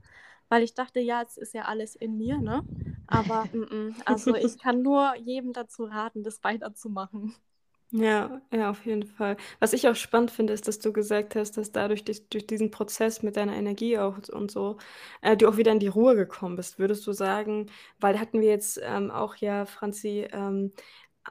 [0.49, 2.63] weil ich dachte, ja, es ist ja alles in mir, ne?
[3.07, 7.35] Aber mm, mm, also ich kann nur jedem dazu raten, das weiterzumachen.
[7.95, 9.37] Ja, ja, auf jeden Fall.
[9.59, 12.71] Was ich auch spannend finde, ist, dass du gesagt hast, dass dadurch durch, durch diesen
[12.71, 14.77] Prozess mit deiner Energie auch und so,
[15.21, 16.79] äh, du auch wieder in die Ruhe gekommen bist.
[16.79, 17.67] Würdest du sagen,
[17.99, 20.73] weil hatten wir jetzt ähm, auch ja, Franzi, ähm,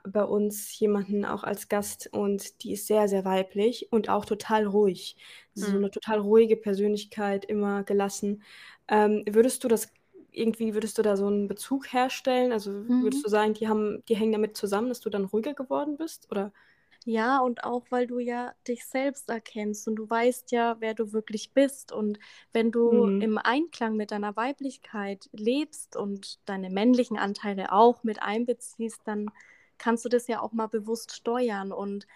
[0.05, 4.67] bei uns jemanden auch als Gast und die ist sehr, sehr weiblich und auch total
[4.67, 5.17] ruhig.
[5.55, 5.79] So Mhm.
[5.79, 8.43] eine total ruhige Persönlichkeit, immer gelassen.
[8.89, 9.93] Ähm, würdest du das
[10.31, 12.53] irgendwie, würdest du da so einen Bezug herstellen?
[12.53, 13.25] Also würdest Mhm.
[13.25, 16.31] du sagen, die haben, die hängen damit zusammen, dass du dann ruhiger geworden bist?
[16.31, 16.53] Oder?
[17.05, 21.13] Ja, und auch weil du ja dich selbst erkennst und du weißt ja, wer du
[21.13, 21.91] wirklich bist.
[21.93, 22.19] Und
[22.53, 23.19] wenn du Mhm.
[23.19, 29.33] im Einklang mit deiner Weiblichkeit lebst und deine männlichen Anteile auch mit einbeziehst, dann
[29.83, 31.73] kannst du das ja auch mal bewusst steuern.
[31.73, 32.07] Und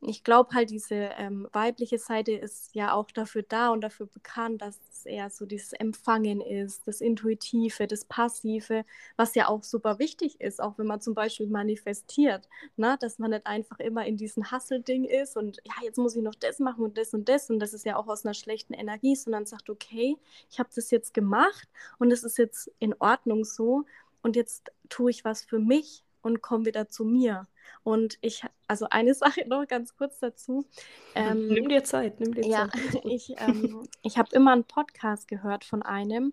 [0.00, 4.62] ich glaube halt, diese ähm, weibliche Seite ist ja auch dafür da und dafür bekannt,
[4.62, 8.84] dass es eher so dieses Empfangen ist, das Intuitive, das Passive,
[9.16, 12.96] was ja auch super wichtig ist, auch wenn man zum Beispiel manifestiert, ne?
[13.00, 16.36] dass man nicht einfach immer in diesem Hustle-Ding ist und ja, jetzt muss ich noch
[16.36, 19.16] das machen und das und das und das ist ja auch aus einer schlechten Energie,
[19.16, 20.16] sondern sagt, okay,
[20.48, 23.84] ich habe das jetzt gemacht und es ist jetzt in Ordnung so
[24.22, 27.46] und jetzt tue ich was für mich und komme wieder zu mir.
[27.84, 30.66] Und ich, also eine Sache noch ganz kurz dazu.
[31.14, 33.00] Ähm, Nimm dir Zeit, nimm dir ja, Zeit.
[33.04, 36.32] ich, ähm, ich habe immer einen Podcast gehört von einem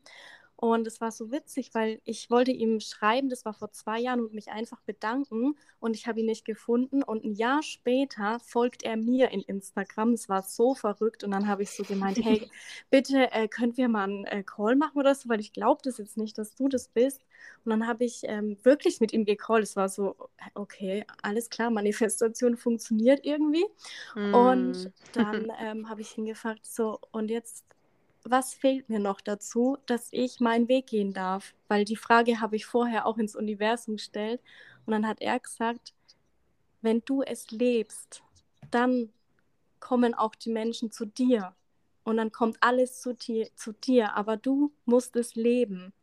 [0.64, 4.22] und es war so witzig, weil ich wollte ihm schreiben, das war vor zwei Jahren,
[4.22, 8.84] und mich einfach bedanken und ich habe ihn nicht gefunden und ein Jahr später folgt
[8.84, 10.14] er mir in Instagram.
[10.14, 12.50] Es war so verrückt und dann habe ich so gemeint, hey,
[12.90, 15.98] bitte äh, könnt wir mal einen äh, Call machen oder so, weil ich glaube das
[15.98, 17.26] jetzt nicht, dass du das bist.
[17.66, 19.64] Und dann habe ich ähm, wirklich mit ihm gecallt.
[19.64, 20.16] Es war so,
[20.54, 23.66] okay, alles klar, Manifestation funktioniert irgendwie.
[24.32, 24.94] Und Mm.
[25.12, 27.66] dann ähm, habe ich ihn gefragt, so, und jetzt,
[28.26, 31.54] was fehlt mir noch dazu, dass ich meinen Weg gehen darf?
[31.68, 34.42] Weil die Frage habe ich vorher auch ins Universum gestellt.
[34.86, 35.94] Und dann hat er gesagt,
[36.82, 38.22] wenn du es lebst,
[38.72, 39.10] dann
[39.80, 41.56] kommen auch die Menschen zu dir.
[42.04, 45.94] Und dann kommt alles zu dir, zu dir aber du musst es leben.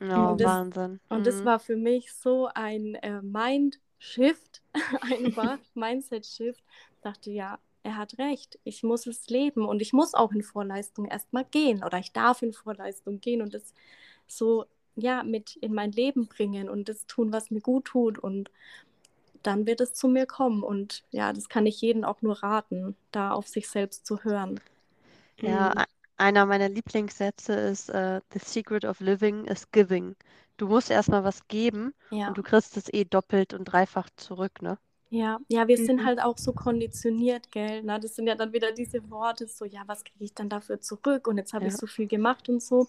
[0.00, 1.00] Oh, Und das- Wahnsinn.
[1.08, 1.44] Und das Mhm.
[1.44, 4.62] war für mich so ein äh, Mind-Shift,
[5.00, 5.34] ein
[5.74, 6.62] Mindset-Shift.
[7.02, 8.58] Dachte, ja, er hat recht.
[8.64, 12.42] Ich muss es leben und ich muss auch in Vorleistung erstmal gehen oder ich darf
[12.42, 13.74] in Vorleistung gehen und das
[14.28, 14.66] so,
[14.96, 18.50] ja, mit in mein Leben bringen und das tun, was mir gut tut und
[19.44, 20.62] dann wird es zu mir kommen.
[20.64, 24.60] Und ja, das kann ich jedem auch nur raten, da auf sich selbst zu hören.
[25.38, 25.84] Ja, Mhm.
[26.16, 30.16] einer meiner Lieblingssätze ist, äh, The secret of living is giving.
[30.56, 32.26] Du musst erstmal was geben Ja.
[32.26, 34.76] und du kriegst es eh doppelt und dreifach zurück, ne?
[35.16, 36.04] Ja, ja, wir sind Mhm.
[36.04, 37.82] halt auch so konditioniert, gell?
[37.84, 40.80] Na, das sind ja dann wieder diese Worte, so, ja, was kriege ich dann dafür
[40.80, 41.28] zurück?
[41.28, 41.78] Und jetzt habe ich Ja.
[41.78, 42.88] so viel gemacht und so.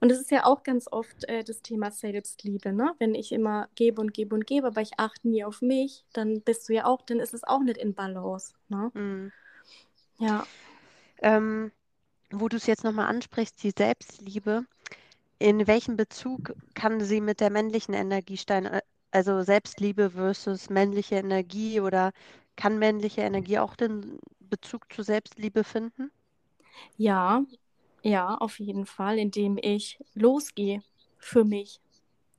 [0.00, 2.94] Und das ist ja auch ganz oft äh, das Thema Selbstliebe, ne?
[3.00, 6.40] Wenn ich immer gebe und gebe und gebe, aber ich achte nie auf mich, dann
[6.42, 8.92] bist du ja auch, dann ist es auch nicht in Balance, ne?
[8.94, 9.30] Mm.
[10.18, 10.48] Ja,
[11.22, 11.72] Ähm,
[12.30, 14.66] wo du es jetzt nochmal ansprichst, die Selbstliebe,
[15.40, 18.66] in welchem Bezug kann sie mit der männlichen Energie stehen?
[18.66, 18.82] Äh,
[19.16, 22.12] Also Selbstliebe versus männliche Energie oder
[22.54, 26.12] kann männliche Energie auch den Bezug zu Selbstliebe finden?
[26.96, 27.44] ja,
[28.02, 30.82] ja, auf jeden Fall, indem ich losgehe
[31.18, 31.80] für mich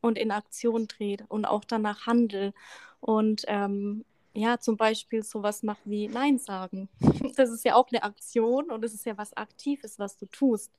[0.01, 2.53] und in Aktion trete und auch danach handle
[3.01, 6.89] und ähm, ja, zum Beispiel sowas mache wie Nein sagen.
[7.37, 10.71] Das ist ja auch eine Aktion und es ist ja was Aktives, was du tust.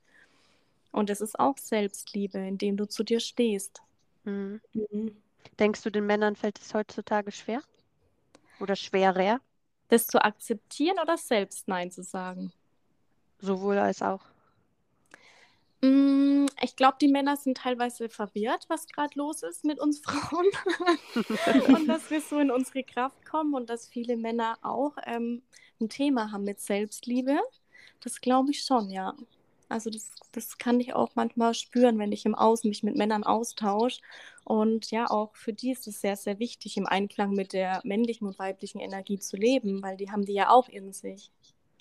[0.91, 3.81] Und es ist auch Selbstliebe, indem du zu dir stehst.
[4.25, 4.59] Mhm.
[4.73, 5.11] Mhm.
[5.59, 7.61] Denkst du, den Männern fällt es heutzutage schwer?
[8.59, 9.39] Oder schwerer?
[9.89, 12.53] Das zu akzeptieren oder selbst Nein zu sagen.
[13.41, 14.23] Sowohl als auch.
[15.81, 20.45] Mm, Ich glaube, die Männer sind teilweise verwirrt, was gerade los ist mit uns Frauen.
[21.75, 25.41] und dass wir so in unsere Kraft kommen und dass viele Männer auch ähm,
[25.79, 27.39] ein Thema haben mit Selbstliebe.
[28.01, 29.13] Das glaube ich schon, ja.
[29.69, 33.23] Also das, das kann ich auch manchmal spüren, wenn ich im Außen mich mit Männern
[33.23, 34.01] austausche.
[34.49, 38.27] Und ja, auch für die ist es sehr, sehr wichtig, im Einklang mit der männlichen
[38.27, 41.31] und weiblichen Energie zu leben, weil die haben die ja auch in sich.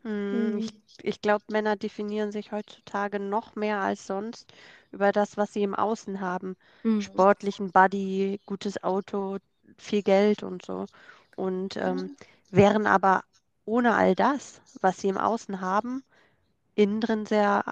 [0.03, 0.59] Hm, Mhm.
[0.59, 4.53] Ich, ich glaube, Männer definieren sich heutzutage noch mehr als sonst
[4.93, 6.57] über das, was sie im Außen haben.
[6.85, 6.99] Mhm.
[6.99, 9.39] Sportlichen Buddy, gutes Auto,
[9.77, 10.87] viel Geld und so.
[11.37, 12.11] Und ähm,
[12.51, 13.23] wären aber
[13.65, 16.03] ohne all das, was sie im Außen haben,
[16.75, 17.65] innen drin sehr,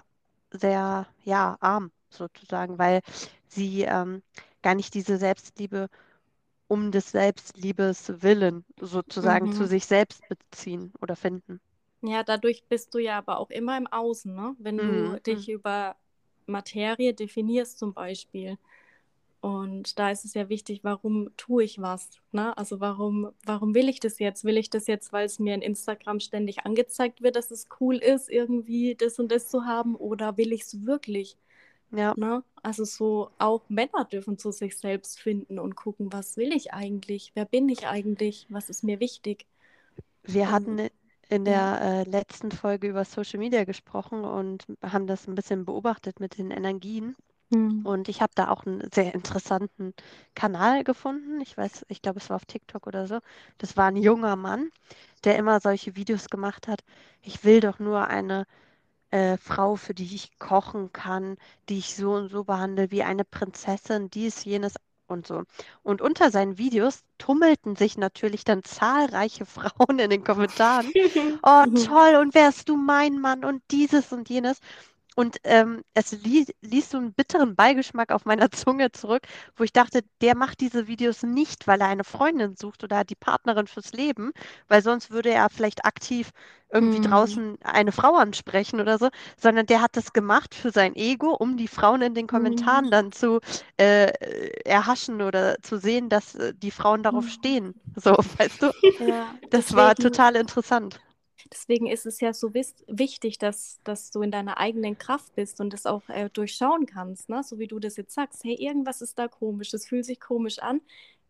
[0.53, 3.03] sehr, ja, arm sozusagen, weil
[3.49, 4.23] sie ähm,
[4.67, 5.89] gar nicht diese Selbstliebe
[6.69, 9.69] um des Selbstliebes willen sozusagen zu Mhm.
[9.69, 11.61] sich selbst beziehen oder finden.
[12.03, 14.55] Ja, dadurch bist du ja aber auch immer im Außen, ne?
[14.59, 15.19] Wenn du Mhm.
[15.27, 15.97] dich über
[16.47, 18.59] Materie definierst zum Beispiel.
[19.41, 22.11] Und da ist es ja wichtig, warum tue ich was?
[22.33, 22.57] Ne?
[22.59, 24.45] Also warum, warum will ich das jetzt?
[24.45, 27.97] Will ich das jetzt, weil es mir in Instagram ständig angezeigt wird, dass es cool
[27.99, 29.97] ist, irgendwie das und das zu haben?
[29.97, 31.39] Oder will ich es wirklich?
[31.97, 32.43] Ja, Ne?
[32.63, 37.33] Also so auch Männer dürfen zu sich selbst finden und gucken, was will ich eigentlich?
[37.35, 38.47] Wer bin ich eigentlich?
[38.49, 39.47] Was ist mir wichtig?
[40.27, 40.89] wir hatten
[41.29, 41.79] in ja.
[41.79, 46.39] der äh, letzten Folge über Social Media gesprochen und haben das ein bisschen beobachtet mit
[46.39, 47.17] den Energien.
[47.53, 47.87] Hm.
[47.87, 49.95] Und ich habe da auch einen sehr interessanten
[50.35, 51.41] Kanal gefunden.
[51.41, 53.21] Ich weiß, ich glaube, es war auf TikTok oder so.
[53.59, 54.71] Das war ein junger Mann,
[55.25, 56.83] der immer solche Videos gemacht hat.
[57.23, 58.47] Ich will doch nur eine
[59.17, 61.37] äh, Frau, für die ich kochen kann,
[61.69, 64.75] die ich so und so behandle, wie eine Prinzessin, dies, jenes
[65.09, 65.43] und so.
[65.83, 70.93] Und unter seinen Videos tummelten sich natürlich dann zahlreiche Frauen in den Kommentaren.
[71.43, 71.73] Oh, Mhm.
[71.75, 74.61] toll, und wärst du mein Mann und dieses und jenes.
[75.17, 79.23] Und ähm, es lie ließ so einen bitteren Beigeschmack auf meiner Zunge zurück,
[79.57, 83.17] wo ich dachte, der macht diese Videos nicht, weil er eine Freundin sucht oder die
[83.17, 84.33] Partnerin fürs Leben,
[84.69, 86.31] weil sonst würde er vielleicht aktiv
[86.73, 87.01] irgendwie Hm.
[87.01, 89.09] draußen eine Frau ansprechen oder so,
[89.41, 92.81] sondern der hat das gemacht für sein Ego, um die Frauen in den Hm.
[92.81, 93.41] Kommentaren dann zu
[93.79, 94.13] äh,
[94.65, 97.75] erhaschen oder zu sehen, dass äh, die Frauen darauf stehen.
[97.97, 98.71] So, weißt du?
[98.99, 101.01] Ja, Das war total interessant.
[101.53, 105.73] Deswegen ist es ja so wichtig, dass, dass du in deiner eigenen Kraft bist und
[105.73, 107.43] das auch äh, durchschauen kannst, ne?
[107.43, 110.59] So wie du das jetzt sagst, hey, irgendwas ist da komisch, das fühlt sich komisch
[110.59, 110.81] an.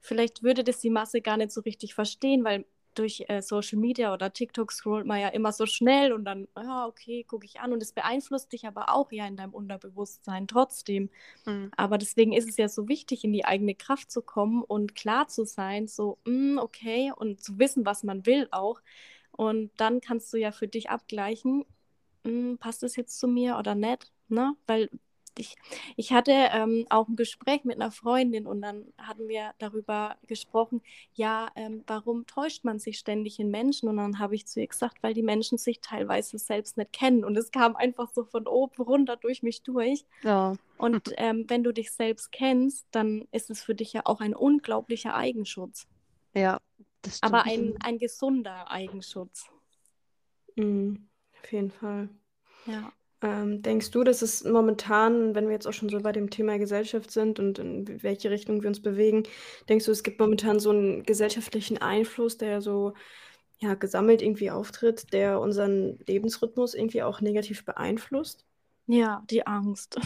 [0.00, 2.64] Vielleicht würde das die Masse gar nicht so richtig verstehen, weil
[2.98, 6.87] durch äh, Social Media oder TikTok scrollt man ja immer so schnell und dann, ja,
[6.87, 11.11] okay, gucke ich an und es beeinflusst dich aber auch ja in deinem Unterbewusstsein trotzdem.
[11.44, 11.70] Hm.
[11.76, 15.29] Aber deswegen ist es ja so wichtig, in die eigene Kraft zu kommen und klar
[15.29, 18.81] zu sein, so, mm, okay, und zu wissen, was man will auch.
[19.37, 21.64] Und dann kannst du ja für dich abgleichen,
[22.25, 24.57] mm, passt es jetzt zu mir oder nicht, ne?
[24.66, 24.90] Weil
[25.38, 25.57] ich,
[25.96, 30.83] ich hatte ähm, auch ein Gespräch mit einer Freundin und dann hatten wir darüber gesprochen,
[31.14, 33.88] ja, ähm, warum täuscht man sich ständig in Menschen?
[33.88, 37.25] Und dann habe ich zu ihr gesagt, weil die Menschen sich teilweise selbst nicht kennen.
[37.25, 40.05] Und es kam einfach so von oben runter durch mich durch.
[40.22, 40.57] Ja.
[40.79, 44.35] Und ähm, wenn du dich selbst kennst, dann ist es für dich ja auch ein
[44.35, 45.87] unglaublicher Eigenschutz.
[46.35, 46.59] Ja,
[47.20, 49.46] Aber ein, ein gesunder Eigenschutz.
[50.56, 51.09] Mhm,
[51.42, 52.09] auf jeden Fall.
[52.66, 52.92] Ja.
[53.22, 56.59] Ähm, denkst du, dass es momentan, wenn wir jetzt auch schon so bei dem Thema
[56.59, 59.22] Gesellschaft sind und in welche Richtung wir uns bewegen,
[59.68, 62.92] denkst du, es gibt momentan so einen gesellschaftlichen Einfluss, der so
[63.59, 68.44] ja, gesammelt irgendwie auftritt, der unseren Lebensrhythmus irgendwie auch negativ beeinflusst?
[68.87, 69.98] Ja, die Angst.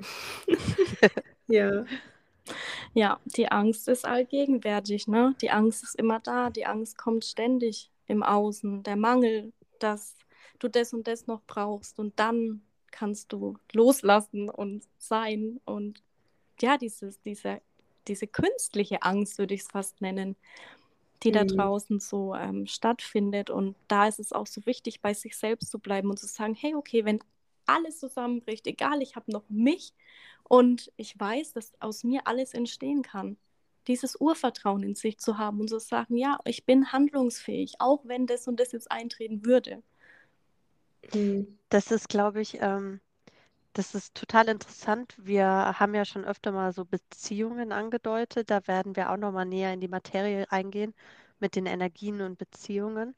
[1.50, 1.86] Ja.
[2.98, 5.36] Ja, die Angst ist allgegenwärtig, ne?
[5.40, 10.16] Die Angst ist immer da, die Angst kommt ständig im Außen, der Mangel, dass
[10.58, 16.02] du das und das noch brauchst und dann kannst du loslassen und sein und
[16.60, 17.62] ja, dieses, diese,
[18.08, 20.36] diese künstliche Angst würde ich es fast nennen,
[21.22, 21.44] die da Mhm.
[21.44, 25.78] draußen so ähm, stattfindet und da ist es auch so wichtig, bei sich selbst zu
[25.80, 27.20] bleiben und zu sagen, hey, okay, wenn
[27.68, 29.94] alles zusammenbricht, egal, ich habe noch mich
[30.44, 33.36] und ich weiß, dass aus mir alles entstehen kann.
[33.86, 38.26] Dieses Urvertrauen in sich zu haben und zu sagen, ja, ich bin handlungsfähig, auch wenn
[38.26, 39.82] das und das jetzt eintreten würde.
[41.14, 41.58] Mhm.
[41.68, 43.00] Das ist, glaube ich, ähm,
[43.72, 45.14] das ist total interessant.
[45.18, 48.50] Wir haben ja schon öfter mal so Beziehungen angedeutet.
[48.50, 50.94] Da werden wir auch noch mal näher in die Materie eingehen
[51.38, 53.14] mit den Energien und Beziehungen.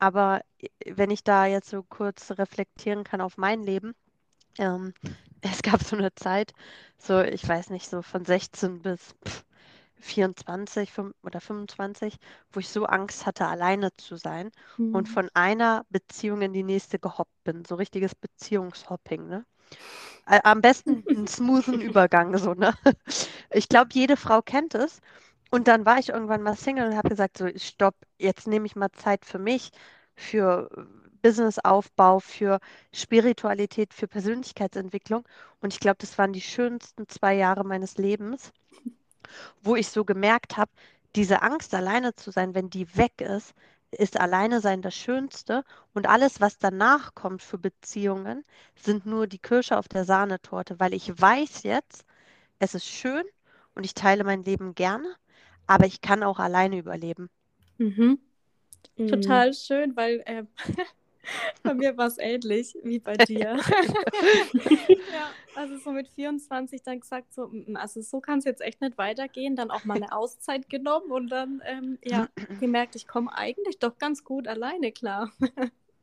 [0.00, 3.94] Aber äh, wenn ich da jetzt so kurz reflektieren kann auf mein Leben,
[4.58, 4.94] ähm,
[5.42, 6.52] es gab so eine Zeit,
[6.98, 9.44] so ich weiß nicht, so von 16 bis pff,
[10.00, 12.18] 24 fünf- oder 25,
[12.52, 14.50] wo ich so Angst hatte, alleine zu sein
[14.92, 15.10] und Mhm.
[15.10, 17.64] von einer Beziehung in die nächste gehoppt bin.
[17.66, 19.46] So richtiges Beziehungshopping, ne?
[20.26, 22.74] Am besten einen smoothen Übergang, so, ne?
[23.52, 25.00] Ich glaube, jede Frau kennt es.
[25.50, 28.76] Und dann war ich irgendwann mal Single und habe gesagt, so, stopp, jetzt nehme ich
[28.76, 29.72] mal Zeit für mich,
[30.14, 30.82] für äh,
[31.22, 32.60] Businessaufbau, für
[32.92, 35.24] Spiritualität, für Persönlichkeitsentwicklung.
[35.60, 38.52] Und ich glaube, das waren die schönsten zwei Jahre meines Lebens,
[39.62, 40.70] wo ich so gemerkt habe,
[41.16, 43.54] diese Angst, alleine zu sein, wenn die weg ist,
[43.90, 45.64] ist alleine sein das Schönste.
[45.94, 48.44] Und alles, was danach kommt für Beziehungen,
[48.76, 52.04] sind nur die Kirsche auf der Sahnetorte, weil ich weiß jetzt,
[52.60, 53.24] es ist schön
[53.74, 55.16] und ich teile mein Leben gerne,
[55.70, 57.30] aber ich kann auch alleine überleben.
[57.78, 58.18] Mhm.
[58.96, 59.06] Mhm.
[59.06, 60.42] Total schön, weil äh,
[61.62, 63.56] Bei mir war es ähnlich wie bei dir.
[65.12, 68.98] ja, also so mit 24 dann gesagt, so, also so kann es jetzt echt nicht
[68.98, 69.54] weitergehen.
[69.54, 72.28] Dann auch mal eine Auszeit genommen und dann ähm, ja,
[72.60, 75.30] gemerkt, ich komme eigentlich doch ganz gut alleine klar.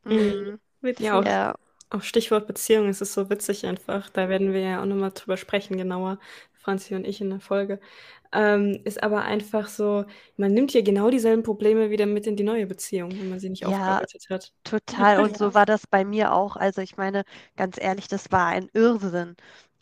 [0.05, 0.59] mhm.
[0.99, 1.55] ja, auch, ja,
[1.89, 4.09] auch Stichwort Beziehung, es ist so witzig einfach.
[4.09, 6.19] Da werden wir ja auch nochmal drüber sprechen, genauer,
[6.67, 7.79] Franzi und ich in der Folge.
[8.33, 10.05] Ähm, ist aber einfach so,
[10.37, 13.49] man nimmt hier genau dieselben Probleme wieder mit in die neue Beziehung, wenn man sie
[13.49, 14.53] nicht Ja, aufgearbeitet hat.
[14.63, 15.19] total.
[15.21, 16.55] Und so war das bei mir auch.
[16.57, 17.23] Also ich meine,
[17.57, 19.35] ganz ehrlich, das war ein Irrsinn.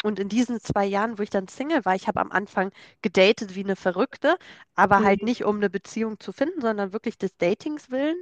[0.03, 2.71] Und in diesen zwei Jahren, wo ich dann Single war, ich habe am Anfang
[3.01, 4.37] gedatet wie eine Verrückte,
[4.75, 5.25] aber halt Mhm.
[5.25, 8.17] nicht, um eine Beziehung zu finden, sondern wirklich des Datings willen.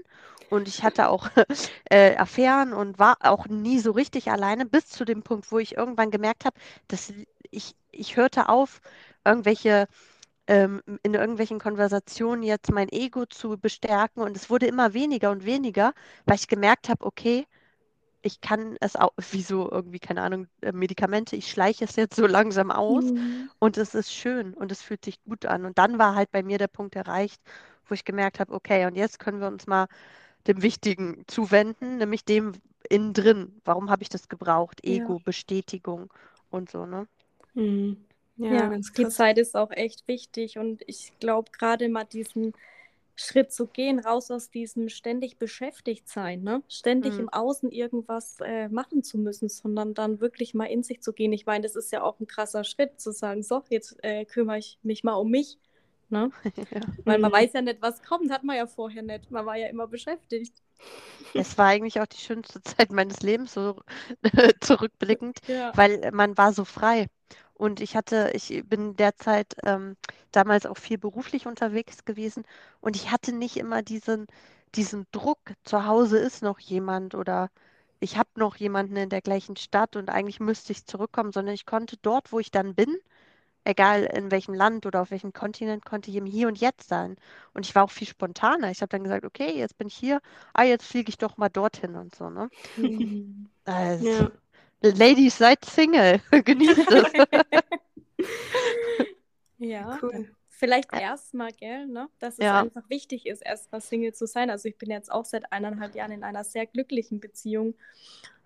[0.49, 1.29] Und ich hatte auch
[1.91, 5.77] äh, Affären und war auch nie so richtig alleine, bis zu dem Punkt, wo ich
[5.77, 7.13] irgendwann gemerkt habe, dass
[7.53, 8.81] ich, ich hörte auf,
[9.25, 9.87] irgendwelche
[10.47, 15.45] ähm, in irgendwelchen Konversationen jetzt mein Ego zu bestärken und es wurde immer weniger und
[15.45, 15.93] weniger,
[16.25, 17.47] weil ich gemerkt habe, okay,
[18.21, 22.15] ich kann es auch, wie so irgendwie, keine Ahnung, äh, Medikamente, ich schleiche es jetzt
[22.15, 23.49] so langsam aus Mhm.
[23.59, 25.65] und es ist schön und es fühlt sich gut an.
[25.65, 27.41] Und dann war halt bei mir der Punkt erreicht,
[27.87, 29.87] wo ich gemerkt habe, okay, und jetzt können wir uns mal
[30.47, 32.53] dem Wichtigen zuwenden, nämlich dem
[32.89, 33.61] innen drin.
[33.65, 34.83] Warum habe ich das gebraucht?
[34.85, 35.09] Ja.
[35.09, 36.13] Ego, Bestätigung
[36.49, 37.07] und so, ne?
[37.53, 38.05] Mhm.
[38.37, 39.05] Ja, Ja, die.
[39.09, 42.53] Zeit ist auch echt wichtig und ich glaube, gerade mal diesen
[43.15, 46.63] Schritt zu gehen, raus aus diesem ständig beschäftigt sein, ne?
[46.69, 47.19] Ständig Mhm.
[47.19, 51.33] im Außen irgendwas äh, machen zu müssen, sondern dann wirklich mal in sich zu gehen.
[51.33, 54.57] Ich meine, das ist ja auch ein krasser Schritt, zu sagen, so, jetzt äh, kümmere
[54.59, 55.59] ich mich mal um mich,
[56.09, 56.31] ne?
[56.71, 56.81] Ja.
[57.05, 57.33] Weil man Mhm.
[57.33, 59.31] weiß ja nicht, was kommt, hat man ja vorher nicht.
[59.31, 60.53] Man war ja immer beschäftigt.
[61.33, 63.79] Es war eigentlich auch die schönste Zeit meines Lebens, so
[64.61, 65.73] zurückblickend, Ja.
[65.73, 67.07] weil man war so frei.
[67.63, 69.95] Und ich hatte, ich bin derzeit ähm,
[70.31, 72.43] damals auch viel beruflich unterwegs gewesen
[72.81, 74.27] und ich hatte nicht immer diesen,
[74.75, 77.49] diesen Druck, zu Hause ist noch jemand oder
[77.99, 81.65] ich habe noch jemanden in der gleichen Stadt und eigentlich müsste ich zurückkommen, sondern ich
[81.65, 82.97] konnte dort, wo ich dann bin,
[83.65, 87.15] egal in welchem Land oder auf welchem Kontinent, konnte ich im Hier und Jetzt sein.
[87.53, 88.71] Und ich war auch viel spontaner.
[88.71, 90.21] Ich habe dann gesagt, okay, jetzt bin ich hier,
[90.53, 92.49] ah, jetzt fliege ich doch mal dorthin und so, ne?
[92.75, 93.49] Mhm.
[93.65, 94.31] Also, Ja.
[94.83, 97.05] Ladies, seid Single, genießt es.
[99.59, 100.27] Ja, Cool.
[100.49, 102.09] vielleicht erstmal, gell, ne?
[102.19, 102.59] Dass es Ja.
[102.61, 104.49] einfach wichtig ist, erstmal Single zu sein.
[104.49, 107.75] Also ich bin jetzt auch seit eineinhalb Jahren in einer sehr glücklichen Beziehung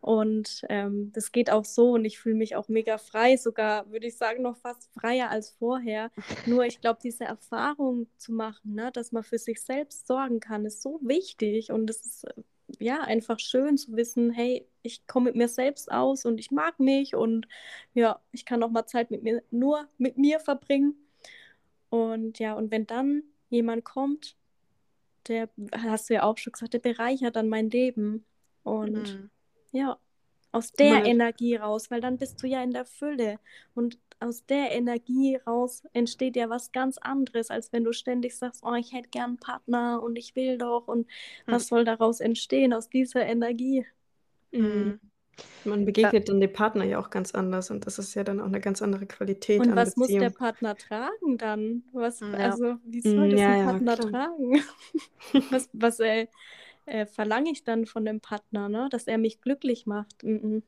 [0.02, 4.08] und ähm, das geht auch so und ich fühle mich auch mega frei, sogar würde
[4.08, 6.12] ich sagen, noch fast freier als vorher.
[6.46, 10.66] Nur ich glaube, diese Erfahrung zu machen, ne, dass man für sich selbst sorgen kann,
[10.66, 12.34] ist so wichtig und es ist äh,
[12.80, 16.80] ja einfach schön zu wissen, hey, ich komme mit mir selbst aus und ich mag
[16.80, 17.48] mich und
[17.94, 20.96] ja, ich kann auch mal Zeit mit mir, nur mit mir verbringen.
[21.90, 24.36] Und ja, und wenn dann jemand kommt,
[25.28, 28.26] der, hast du ja auch schon gesagt, der bereichert dann mein Leben.
[28.64, 29.30] Und Mhm.
[29.72, 29.98] ja,
[30.52, 33.40] aus der Man- Energie raus, weil dann bist du ja in der Fülle.
[33.76, 38.64] Und aus der Energie raus entsteht ja was ganz anderes, als wenn du ständig sagst,
[38.64, 40.88] oh, ich hätte gern einen Partner und ich will doch.
[40.88, 41.08] Und
[41.46, 43.86] was soll daraus entstehen aus dieser Energie?
[44.52, 45.00] Mhm.
[45.64, 48.46] Man begegnet dann dem Partner ja auch ganz anders und das ist ja dann auch
[48.48, 50.32] eine ganz andere Qualität Und an was muss der Beziehung.
[50.32, 51.84] Partner tragen dann?
[51.94, 52.34] Was, Ja.
[52.34, 54.62] also, wie soll Mm, das ja, ein ja, Partner tragen?
[55.50, 56.28] Was, was äh,
[56.86, 58.90] äh, verlange ich dann von dem Partner, ne?
[58.92, 60.24] Dass er mich glücklich macht?
[60.24, 60.64] Mhm.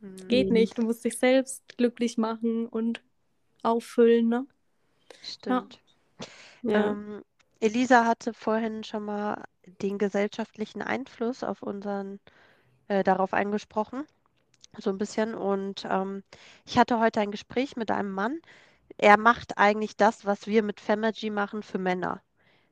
[0.00, 0.08] Mhm.
[0.28, 0.50] Geht Mhm.
[0.50, 0.78] nicht.
[0.78, 3.02] Du musst dich selbst glücklich machen und
[3.62, 4.46] auffüllen, ne?
[5.22, 5.80] Stimmt.
[6.62, 6.98] Ja.
[6.98, 7.22] Ähm,
[7.60, 9.44] Elisa hatte vorhin schon mal
[9.82, 12.20] den gesellschaftlichen Einfluss auf unseren,
[12.92, 14.04] äh, darauf angesprochen,
[14.78, 15.34] so ein bisschen.
[15.34, 16.22] Und ähm,
[16.66, 18.38] ich hatte heute ein Gespräch mit einem Mann.
[18.98, 22.20] Er macht eigentlich das, was wir mit Femergy machen für Männer.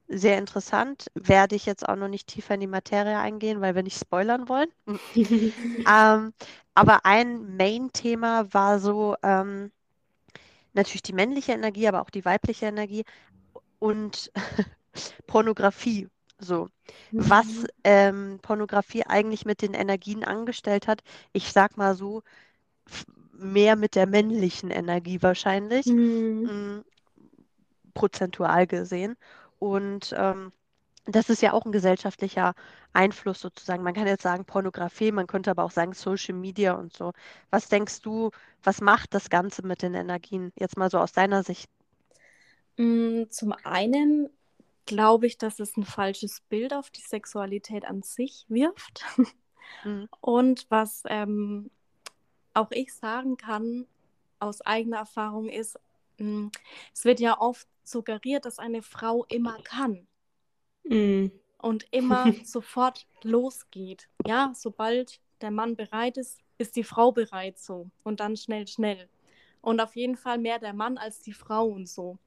[0.09, 1.07] Sehr interessant.
[1.15, 4.49] Werde ich jetzt auch noch nicht tiefer in die Materie eingehen, weil wir nicht spoilern
[4.49, 4.69] wollen.
[5.89, 6.35] Ähm,
[6.75, 9.71] aber ein Main-Thema war so ähm,
[10.75, 13.05] natürlich die männliche Energie, aber auch die weibliche Energie
[13.79, 14.31] und
[15.27, 16.09] Pornografie.
[16.41, 16.69] So,
[17.17, 17.69] was Mhm.
[17.85, 22.23] ähm, Pornografie eigentlich mit den Energien angestellt hat, ich sag mal so,
[23.33, 26.49] mehr mit der männlichen Energie wahrscheinlich, Mhm.
[26.49, 26.81] mm,
[27.95, 29.17] prozentual gesehen.
[29.59, 30.53] Und ähm,
[31.07, 32.55] das ist ja auch ein gesellschaftlicher
[32.95, 33.83] Einfluss sozusagen.
[33.85, 37.13] Man kann jetzt sagen Pornografie, man könnte aber auch sagen Social Media und so.
[37.51, 38.31] Was denkst du,
[38.63, 40.53] was macht das Ganze mit den Energien?
[40.57, 41.71] Jetzt mal so aus deiner Sicht.
[42.79, 44.29] Mm, Zum einen
[44.91, 49.05] glaube ich, dass es ein falsches Bild auf die Sexualität an sich wirft.
[49.85, 50.09] Mhm.
[50.21, 51.71] Und was ähm,
[52.55, 53.87] auch ich sagen kann
[54.41, 55.79] aus eigener Erfahrung ist,
[56.19, 56.51] mh,
[56.93, 60.07] es wird ja oft suggeriert, dass eine Frau immer kann.
[60.83, 61.31] Mhm.
[61.59, 64.09] und immer sofort losgeht.
[64.27, 69.09] Ja, sobald der Mann bereit ist, ist die Frau bereit so und dann schnell, schnell.
[69.63, 72.19] Und auf jeden Fall mehr der Mann als die Frau und so.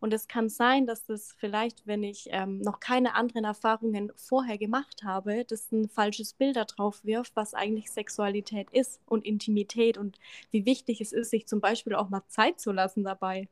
[0.00, 4.58] Und es kann sein, dass das vielleicht, wenn ich ähm, noch keine anderen Erfahrungen vorher
[4.58, 10.18] gemacht habe, das ein falsches Bild darauf wirft, was eigentlich Sexualität ist und Intimität und
[10.50, 13.48] wie wichtig es ist, sich zum Beispiel auch mal Zeit zu lassen dabei.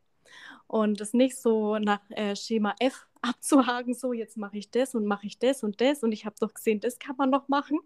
[0.66, 5.06] Und es nicht so nach äh, Schema F abzuhaken, so jetzt mache ich das und
[5.06, 7.78] mache ich das und das und ich habe doch gesehen, das kann man noch machen,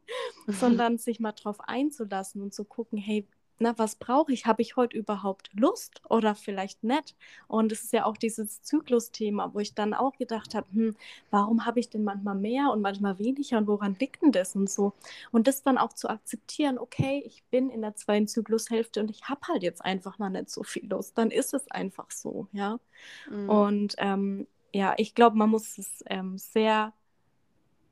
[0.46, 3.26] sondern sich mal drauf einzulassen und zu gucken, hey,
[3.58, 4.46] na, was brauche ich?
[4.46, 7.16] Habe ich heute überhaupt Lust oder vielleicht nicht?
[7.48, 10.96] Und es ist ja auch dieses Zyklusthema, wo ich dann auch gedacht habe, hm,
[11.30, 14.68] warum habe ich denn manchmal mehr und manchmal weniger und woran liegt denn das und
[14.68, 14.92] so?
[15.32, 19.24] Und das dann auch zu akzeptieren, okay, ich bin in der zweiten Zyklushälfte und ich
[19.24, 22.78] habe halt jetzt einfach mal nicht so viel Lust, dann ist es einfach so, ja.
[23.30, 23.48] Mhm.
[23.48, 26.92] Und ähm, ja, ich glaube, man muss es ähm, sehr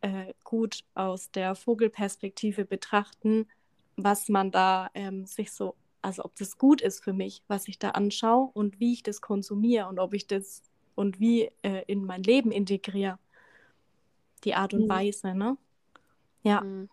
[0.03, 3.47] äh, gut aus der Vogelperspektive betrachten
[3.97, 7.79] was man da ähm, sich so, also ob das gut ist für mich, was ich
[7.79, 10.63] da anschaue und wie ich das konsumiere und ob ich das
[10.95, 13.19] und wie äh, in mein Leben integriere.
[14.45, 14.89] Die Art und mhm.
[14.89, 15.57] Weise, ne?
[16.43, 16.61] Ja.
[16.61, 16.89] Mhm.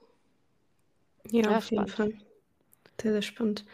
[1.29, 2.13] Ja, ja, auf jeden Fall.
[3.01, 3.65] Sehr, sehr spannend.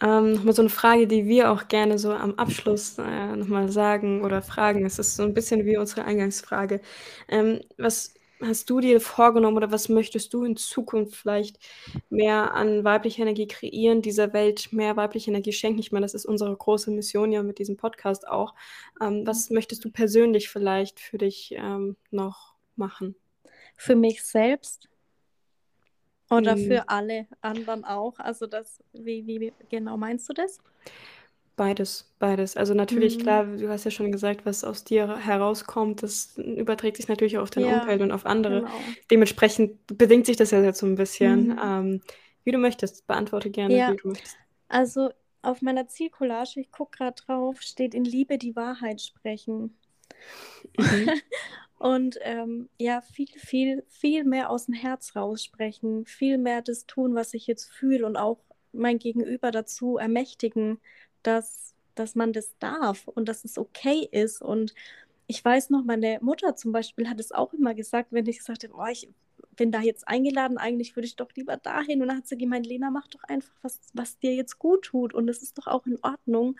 [0.00, 4.22] Ähm, nochmal so eine Frage, die wir auch gerne so am Abschluss äh, nochmal sagen
[4.24, 4.84] oder fragen.
[4.84, 6.80] Es ist so ein bisschen wie unsere Eingangsfrage.
[7.28, 8.14] Ähm, was
[8.44, 11.58] hast du dir vorgenommen oder was möchtest du in Zukunft vielleicht
[12.10, 15.80] mehr an weiblicher Energie kreieren, dieser Welt mehr weibliche Energie schenken?
[15.80, 18.54] Ich meine, das ist unsere große Mission ja mit diesem Podcast auch.
[19.00, 23.14] Ähm, was möchtest du persönlich vielleicht für dich ähm, noch machen?
[23.76, 24.88] Für mich selbst
[26.30, 26.66] oder hm.
[26.66, 28.18] für alle anderen auch?
[28.18, 30.58] Also das, wie, wie genau meinst du das?
[31.56, 32.56] Beides, beides.
[32.56, 33.22] Also natürlich, Mhm.
[33.22, 37.42] klar, du hast ja schon gesagt, was aus dir herauskommt, das überträgt sich natürlich auch
[37.42, 38.64] auf dein Ja, Umfeld und auf andere.
[38.64, 38.96] genau.
[39.10, 41.48] Dementsprechend bedingt sich das ja jetzt so ein bisschen.
[41.48, 41.58] Mhm.
[41.62, 42.00] Ähm,
[42.44, 44.38] wie du möchtest, beantworte gerne, Ja, wie du möchtest.
[44.68, 45.10] also
[45.42, 49.76] auf meiner Zielcollage, ich gucke gerade drauf, steht in Liebe die Wahrheit sprechen.
[50.78, 51.12] Mhm.
[51.78, 57.14] Und ähm, ja, viel, viel, viel mehr aus dem Herz raussprechen, viel mehr das tun,
[57.14, 58.38] was ich jetzt fühle und auch
[58.72, 60.80] mein Gegenüber dazu ermächtigen,
[61.22, 64.42] dass, dass man das darf und dass es okay ist.
[64.42, 64.74] Und
[65.26, 68.64] ich weiß noch, meine Mutter zum Beispiel hat es auch immer gesagt, wenn ich gesagt
[68.64, 69.08] habe, oh, ich
[69.56, 72.00] bin da jetzt eingeladen, eigentlich würde ich doch lieber dahin.
[72.02, 75.14] Und dann hat sie gemeint, Lena, mach doch einfach was, was dir jetzt gut tut.
[75.14, 76.58] Und es ist doch auch in Ordnung.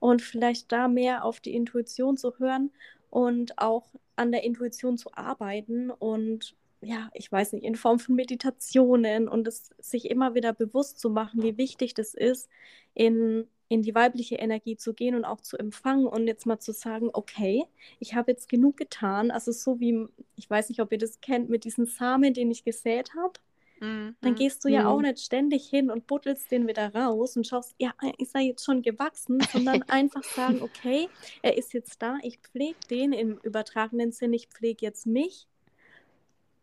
[0.00, 2.70] Und vielleicht da mehr auf die Intuition zu hören
[3.10, 8.14] und auch an der Intuition zu arbeiten und ja, ich weiß nicht, in Form von
[8.14, 12.48] Meditationen und es sich immer wieder bewusst zu machen, wie wichtig das ist,
[12.92, 16.72] in in die weibliche Energie zu gehen und auch zu empfangen und jetzt mal zu
[16.72, 17.64] sagen, okay,
[17.98, 19.32] ich habe jetzt genug getan.
[19.32, 20.06] Also so wie,
[20.36, 23.32] ich weiß nicht, ob ihr das kennt, mit diesen Samen, den ich gesät habe.
[23.80, 24.14] Mhm.
[24.20, 24.86] Dann gehst du ja mhm.
[24.86, 28.64] auch nicht ständig hin und buttelst den wieder raus und schaust, ja, ist er jetzt
[28.64, 31.08] schon gewachsen, sondern einfach sagen, okay,
[31.42, 35.48] er ist jetzt da, ich pflege den im übertragenen Sinn, ich pflege jetzt mich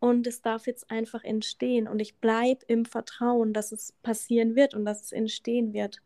[0.00, 4.72] und es darf jetzt einfach entstehen und ich bleibe im Vertrauen, dass es passieren wird
[4.72, 6.00] und dass es entstehen wird.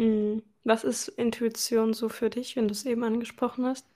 [0.00, 0.42] Mhm.
[0.64, 3.86] Was ist Intuition so für dich, wenn du es eben angesprochen hast?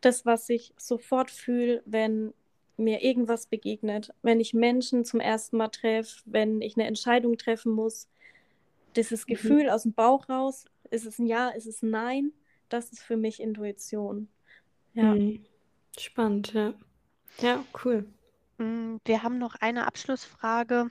[0.00, 2.34] Das, was ich sofort fühle, wenn
[2.76, 7.72] mir irgendwas begegnet, wenn ich Menschen zum ersten Mal treffe, wenn ich eine Entscheidung treffen
[7.72, 8.08] muss,
[8.96, 9.32] dieses mhm.
[9.32, 12.32] Gefühl aus dem Bauch raus, ist es ein Ja, ist es ein Nein,
[12.68, 14.28] das ist für mich Intuition.
[14.94, 15.14] Ja.
[15.14, 15.44] Mhm.
[15.98, 16.74] Spannend, ja.
[17.40, 18.06] Ja, cool.
[18.58, 20.90] Mm, wir haben noch eine Abschlussfrage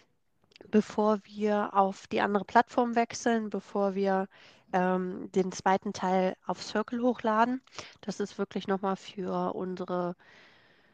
[0.70, 4.28] bevor wir auf die andere Plattform wechseln, bevor wir
[4.74, 7.62] ähm, den zweiten Teil auf Circle hochladen.
[8.02, 10.16] Das ist wirklich nochmal für unsere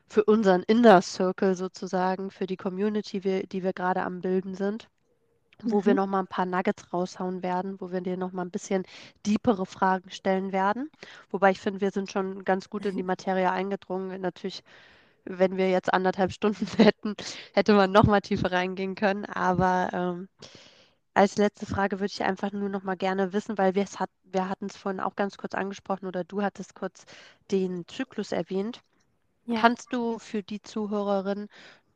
[0.09, 4.55] für unseren Inner Circle sozusagen, für die Community, die wir, die wir gerade am Bilden
[4.55, 4.89] sind,
[5.61, 5.85] wo mhm.
[5.85, 8.85] wir nochmal ein paar Nuggets raushauen werden, wo wir dir nochmal ein bisschen
[9.25, 10.89] deepere Fragen stellen werden.
[11.29, 14.19] Wobei ich finde, wir sind schon ganz gut in die Materie eingedrungen.
[14.19, 14.63] Natürlich
[15.25, 17.15] wenn wir jetzt anderthalb Stunden hätten,
[17.53, 19.25] hätte man noch mal tiefer reingehen können.
[19.25, 20.29] Aber ähm,
[21.13, 24.09] als letzte Frage würde ich einfach nur noch mal gerne wissen, weil wir es hat,
[24.23, 27.05] wir hatten es vorhin auch ganz kurz angesprochen oder du hattest kurz
[27.51, 28.81] den Zyklus erwähnt.
[29.45, 29.61] Ja.
[29.61, 31.49] Kannst du für die Zuhörerin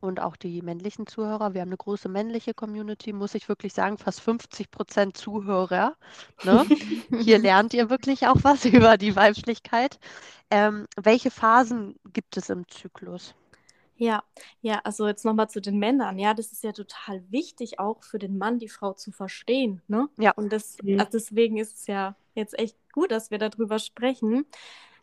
[0.04, 1.54] und auch die männlichen Zuhörer.
[1.54, 5.96] Wir haben eine große männliche Community, muss ich wirklich sagen, fast 50 Prozent Zuhörer.
[6.44, 6.66] Ne?
[7.22, 10.00] Hier lernt ihr wirklich auch was über die Weiblichkeit.
[10.52, 13.34] Ähm, welche Phasen gibt es im Zyklus?
[13.96, 14.24] Ja,
[14.62, 16.20] ja, also jetzt nochmal zu den Männern.
[16.20, 19.82] Ja, das ist ja total wichtig, auch für den Mann die Frau zu verstehen.
[19.88, 20.10] Ne?
[20.18, 20.32] Ja.
[20.32, 21.00] Und das, mhm.
[21.00, 24.46] also deswegen ist es ja jetzt echt gut, dass wir darüber sprechen.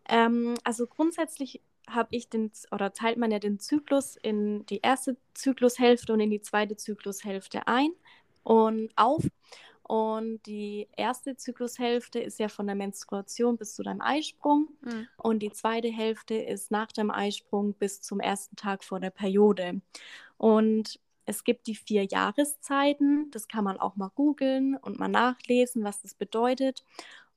[0.08, 1.62] Ähm, also grundsätzlich
[1.94, 6.30] habe ich den, oder teilt man ja den Zyklus in die erste Zyklushälfte und in
[6.30, 7.90] die zweite Zyklushälfte ein
[8.42, 9.24] und auf.
[9.82, 14.68] Und die erste Zyklushälfte ist ja von der Menstruation bis zu deinem Eisprung.
[14.82, 15.08] Mhm.
[15.16, 19.80] Und die zweite Hälfte ist nach dem Eisprung bis zum ersten Tag vor der Periode.
[20.38, 23.32] Und es gibt die vier Jahreszeiten.
[23.32, 26.84] Das kann man auch mal googeln und mal nachlesen, was das bedeutet.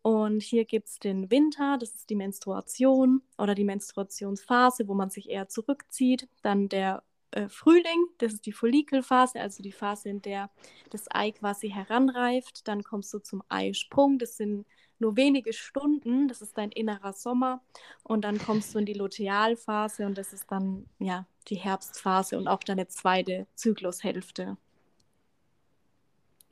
[0.04, 5.10] Und hier gibt es den Winter, das ist die Menstruation oder die Menstruationsphase, wo man
[5.10, 6.28] sich eher zurückzieht.
[6.42, 10.50] Dann der äh, Frühling, das ist die Follikelphase, also die Phase, in der
[10.90, 12.68] das Ei quasi heranreift.
[12.68, 14.66] Dann kommst du zum Eisprung, das sind
[15.00, 17.62] nur wenige Stunden, das ist dein innerer Sommer.
[18.04, 22.50] Und dann kommst du in die Lutealphase und das ist dann ja die Herbstphase und
[22.50, 24.58] auch deine zweite Zyklushälfte.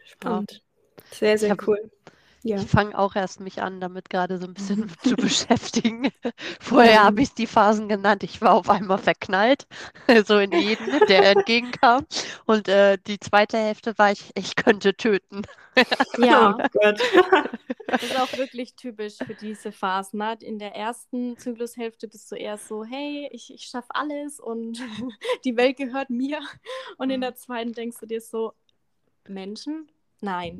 [0.05, 0.63] Spannend.
[1.11, 1.91] Sehr, sehr hab, cool.
[2.43, 2.57] Ja.
[2.57, 6.09] Ich fange auch erst mich an, damit gerade so ein bisschen zu beschäftigen.
[6.59, 8.23] Vorher habe ich die Phasen genannt.
[8.23, 9.67] Ich war auf einmal verknallt,
[10.25, 12.05] so in jeden, der entgegenkam.
[12.45, 15.43] Und äh, die zweite Hälfte war ich, ich könnte töten.
[16.17, 16.91] Ja, oh
[17.87, 20.19] das ist auch wirklich typisch für diese Phasen.
[20.19, 20.37] Ne?
[20.41, 24.81] In der ersten Zyklushälfte bist du eher so, hey, ich, ich schaffe alles und
[25.45, 26.41] die Welt gehört mir.
[26.97, 27.21] Und in mhm.
[27.21, 28.51] der zweiten denkst du dir so,
[29.29, 29.89] Menschen,
[30.21, 30.59] nein,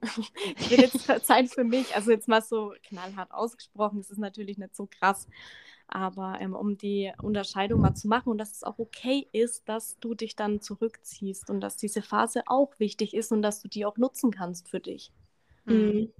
[0.57, 1.95] ich will jetzt Zeit für mich.
[1.95, 5.27] Also jetzt mal so knallhart ausgesprochen, das ist natürlich nicht so krass.
[5.87, 9.99] Aber ähm, um die Unterscheidung mal zu machen und dass es auch okay ist, dass
[9.99, 13.85] du dich dann zurückziehst und dass diese Phase auch wichtig ist und dass du die
[13.85, 15.11] auch nutzen kannst für dich.
[15.65, 16.11] Mhm.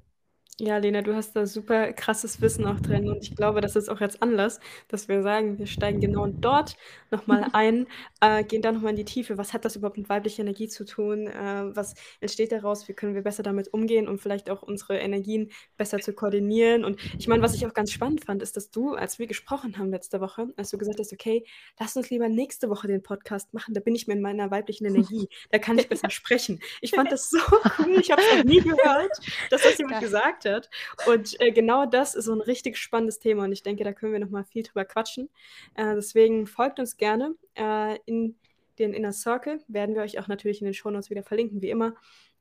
[0.60, 3.90] Ja, Lena, du hast da super krasses Wissen auch drin und ich glaube, das ist
[3.90, 6.78] auch jetzt Anlass, dass wir sagen, wir steigen genau dort
[7.10, 7.88] nochmal ein,
[8.20, 9.40] äh, gehen da nochmal in die Tiefe.
[9.40, 11.26] Was hat das überhaupt mit weiblicher Energie zu tun?
[11.26, 12.88] Äh, was entsteht daraus?
[12.88, 16.86] Wie können wir besser damit umgehen und vielleicht auch unsere Energien besser zu koordinieren?
[16.86, 19.80] Und ich meine, was ich auch ganz spannend fand, ist, dass du, als wir gesprochen
[19.80, 21.44] haben letzte Woche, als du gesagt hast, okay,
[21.80, 24.86] lass uns lieber nächste Woche den Podcast machen, da bin ich mir in meiner weiblichen
[24.86, 26.60] Energie, da kann ich besser sprechen.
[26.82, 27.40] Ich fand das so
[27.80, 29.18] cool, ich habe es noch nie gehört,
[29.50, 31.08] dass das jemand gesagt hat hat.
[31.08, 34.14] Und äh, genau das ist so ein richtig spannendes Thema und ich denke, da können
[34.14, 35.30] wir noch mal viel drüber quatschen.
[35.76, 38.36] Äh, deswegen folgt uns gerne äh, in
[38.80, 39.60] den Inner Circle.
[39.68, 41.94] Werden wir euch auch natürlich in den Shownotes wieder verlinken, wie immer.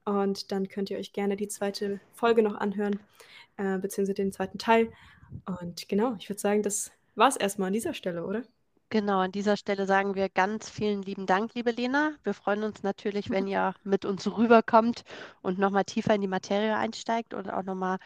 [0.05, 3.01] Und dann könnt ihr euch gerne die zweite Folge noch anhören,
[3.57, 4.92] äh, beziehungsweise den zweiten Teil.
[5.61, 8.42] Und genau, ich würde sagen, das war es erstmal an dieser Stelle, oder?
[8.91, 12.11] Genau, an dieser Stelle sagen wir ganz vielen lieben Dank, liebe Lena.
[12.24, 15.05] Wir freuen uns natürlich, wenn ihr mit uns rüberkommt
[15.43, 17.99] und nochmal tiefer in die Materie einsteigt und auch nochmal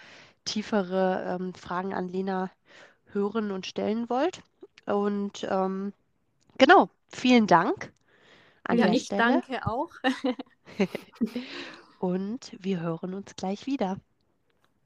[0.44, 2.50] tiefere ähm, Fragen an Lena
[3.12, 4.42] hören und stellen wollt.
[4.84, 5.94] Und ähm,
[6.58, 7.90] genau, vielen Dank
[8.64, 9.42] an ja, ich Stelle.
[9.42, 9.90] danke auch.
[11.98, 13.96] und wir hören uns gleich wieder.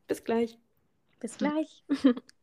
[0.07, 0.59] Bis gleich.
[1.19, 1.83] Bis gleich.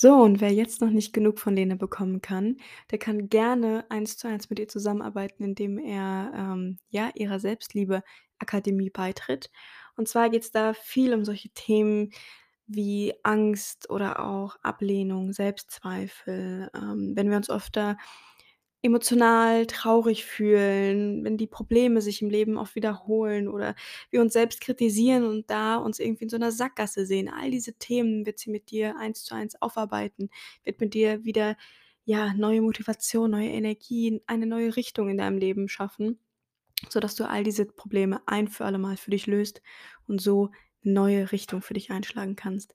[0.00, 2.58] So, und wer jetzt noch nicht genug von Lene bekommen kann,
[2.92, 8.90] der kann gerne eins zu eins mit ihr zusammenarbeiten, indem er ähm, ja ihrer Selbstliebe-Akademie
[8.90, 9.50] beitritt.
[9.96, 12.10] Und zwar geht es da viel um solche Themen
[12.68, 16.70] wie Angst oder auch Ablehnung, Selbstzweifel.
[16.76, 17.96] Ähm, wenn wir uns da
[18.82, 23.74] emotional traurig fühlen, wenn die Probleme sich im Leben auch wiederholen oder
[24.10, 27.28] wir uns selbst kritisieren und da uns irgendwie in so einer Sackgasse sehen.
[27.28, 30.30] All diese Themen wird sie mit dir eins zu eins aufarbeiten,
[30.64, 31.56] wird mit dir wieder
[32.04, 36.20] ja neue Motivation, neue Energien, eine neue Richtung in deinem Leben schaffen,
[36.88, 39.62] sodass du all diese Probleme ein für alle Mal für dich löst
[40.06, 40.50] und so
[40.84, 42.74] eine neue Richtung für dich einschlagen kannst.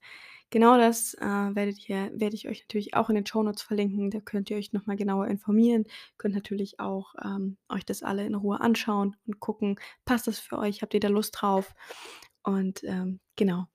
[0.54, 4.12] Genau das äh, werdet ihr, werde ich euch natürlich auch in den Show Notes verlinken.
[4.12, 5.86] Da könnt ihr euch nochmal genauer informieren.
[6.20, 10.60] Könnt natürlich auch ähm, euch das alle in Ruhe anschauen und gucken, passt das für
[10.60, 10.84] euch?
[10.84, 11.74] Habt ihr da Lust drauf?
[12.44, 13.66] Und ähm, genau.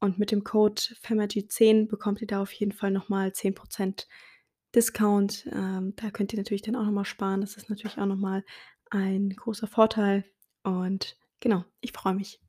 [0.00, 4.06] Und mit dem Code FEMAG10 bekommt ihr da auf jeden Fall nochmal 10%
[4.74, 5.46] Discount.
[5.52, 7.42] Ähm, da könnt ihr natürlich dann auch nochmal sparen.
[7.42, 8.42] Das ist natürlich auch nochmal
[8.88, 10.24] ein großer Vorteil.
[10.62, 12.40] Und genau, ich freue mich.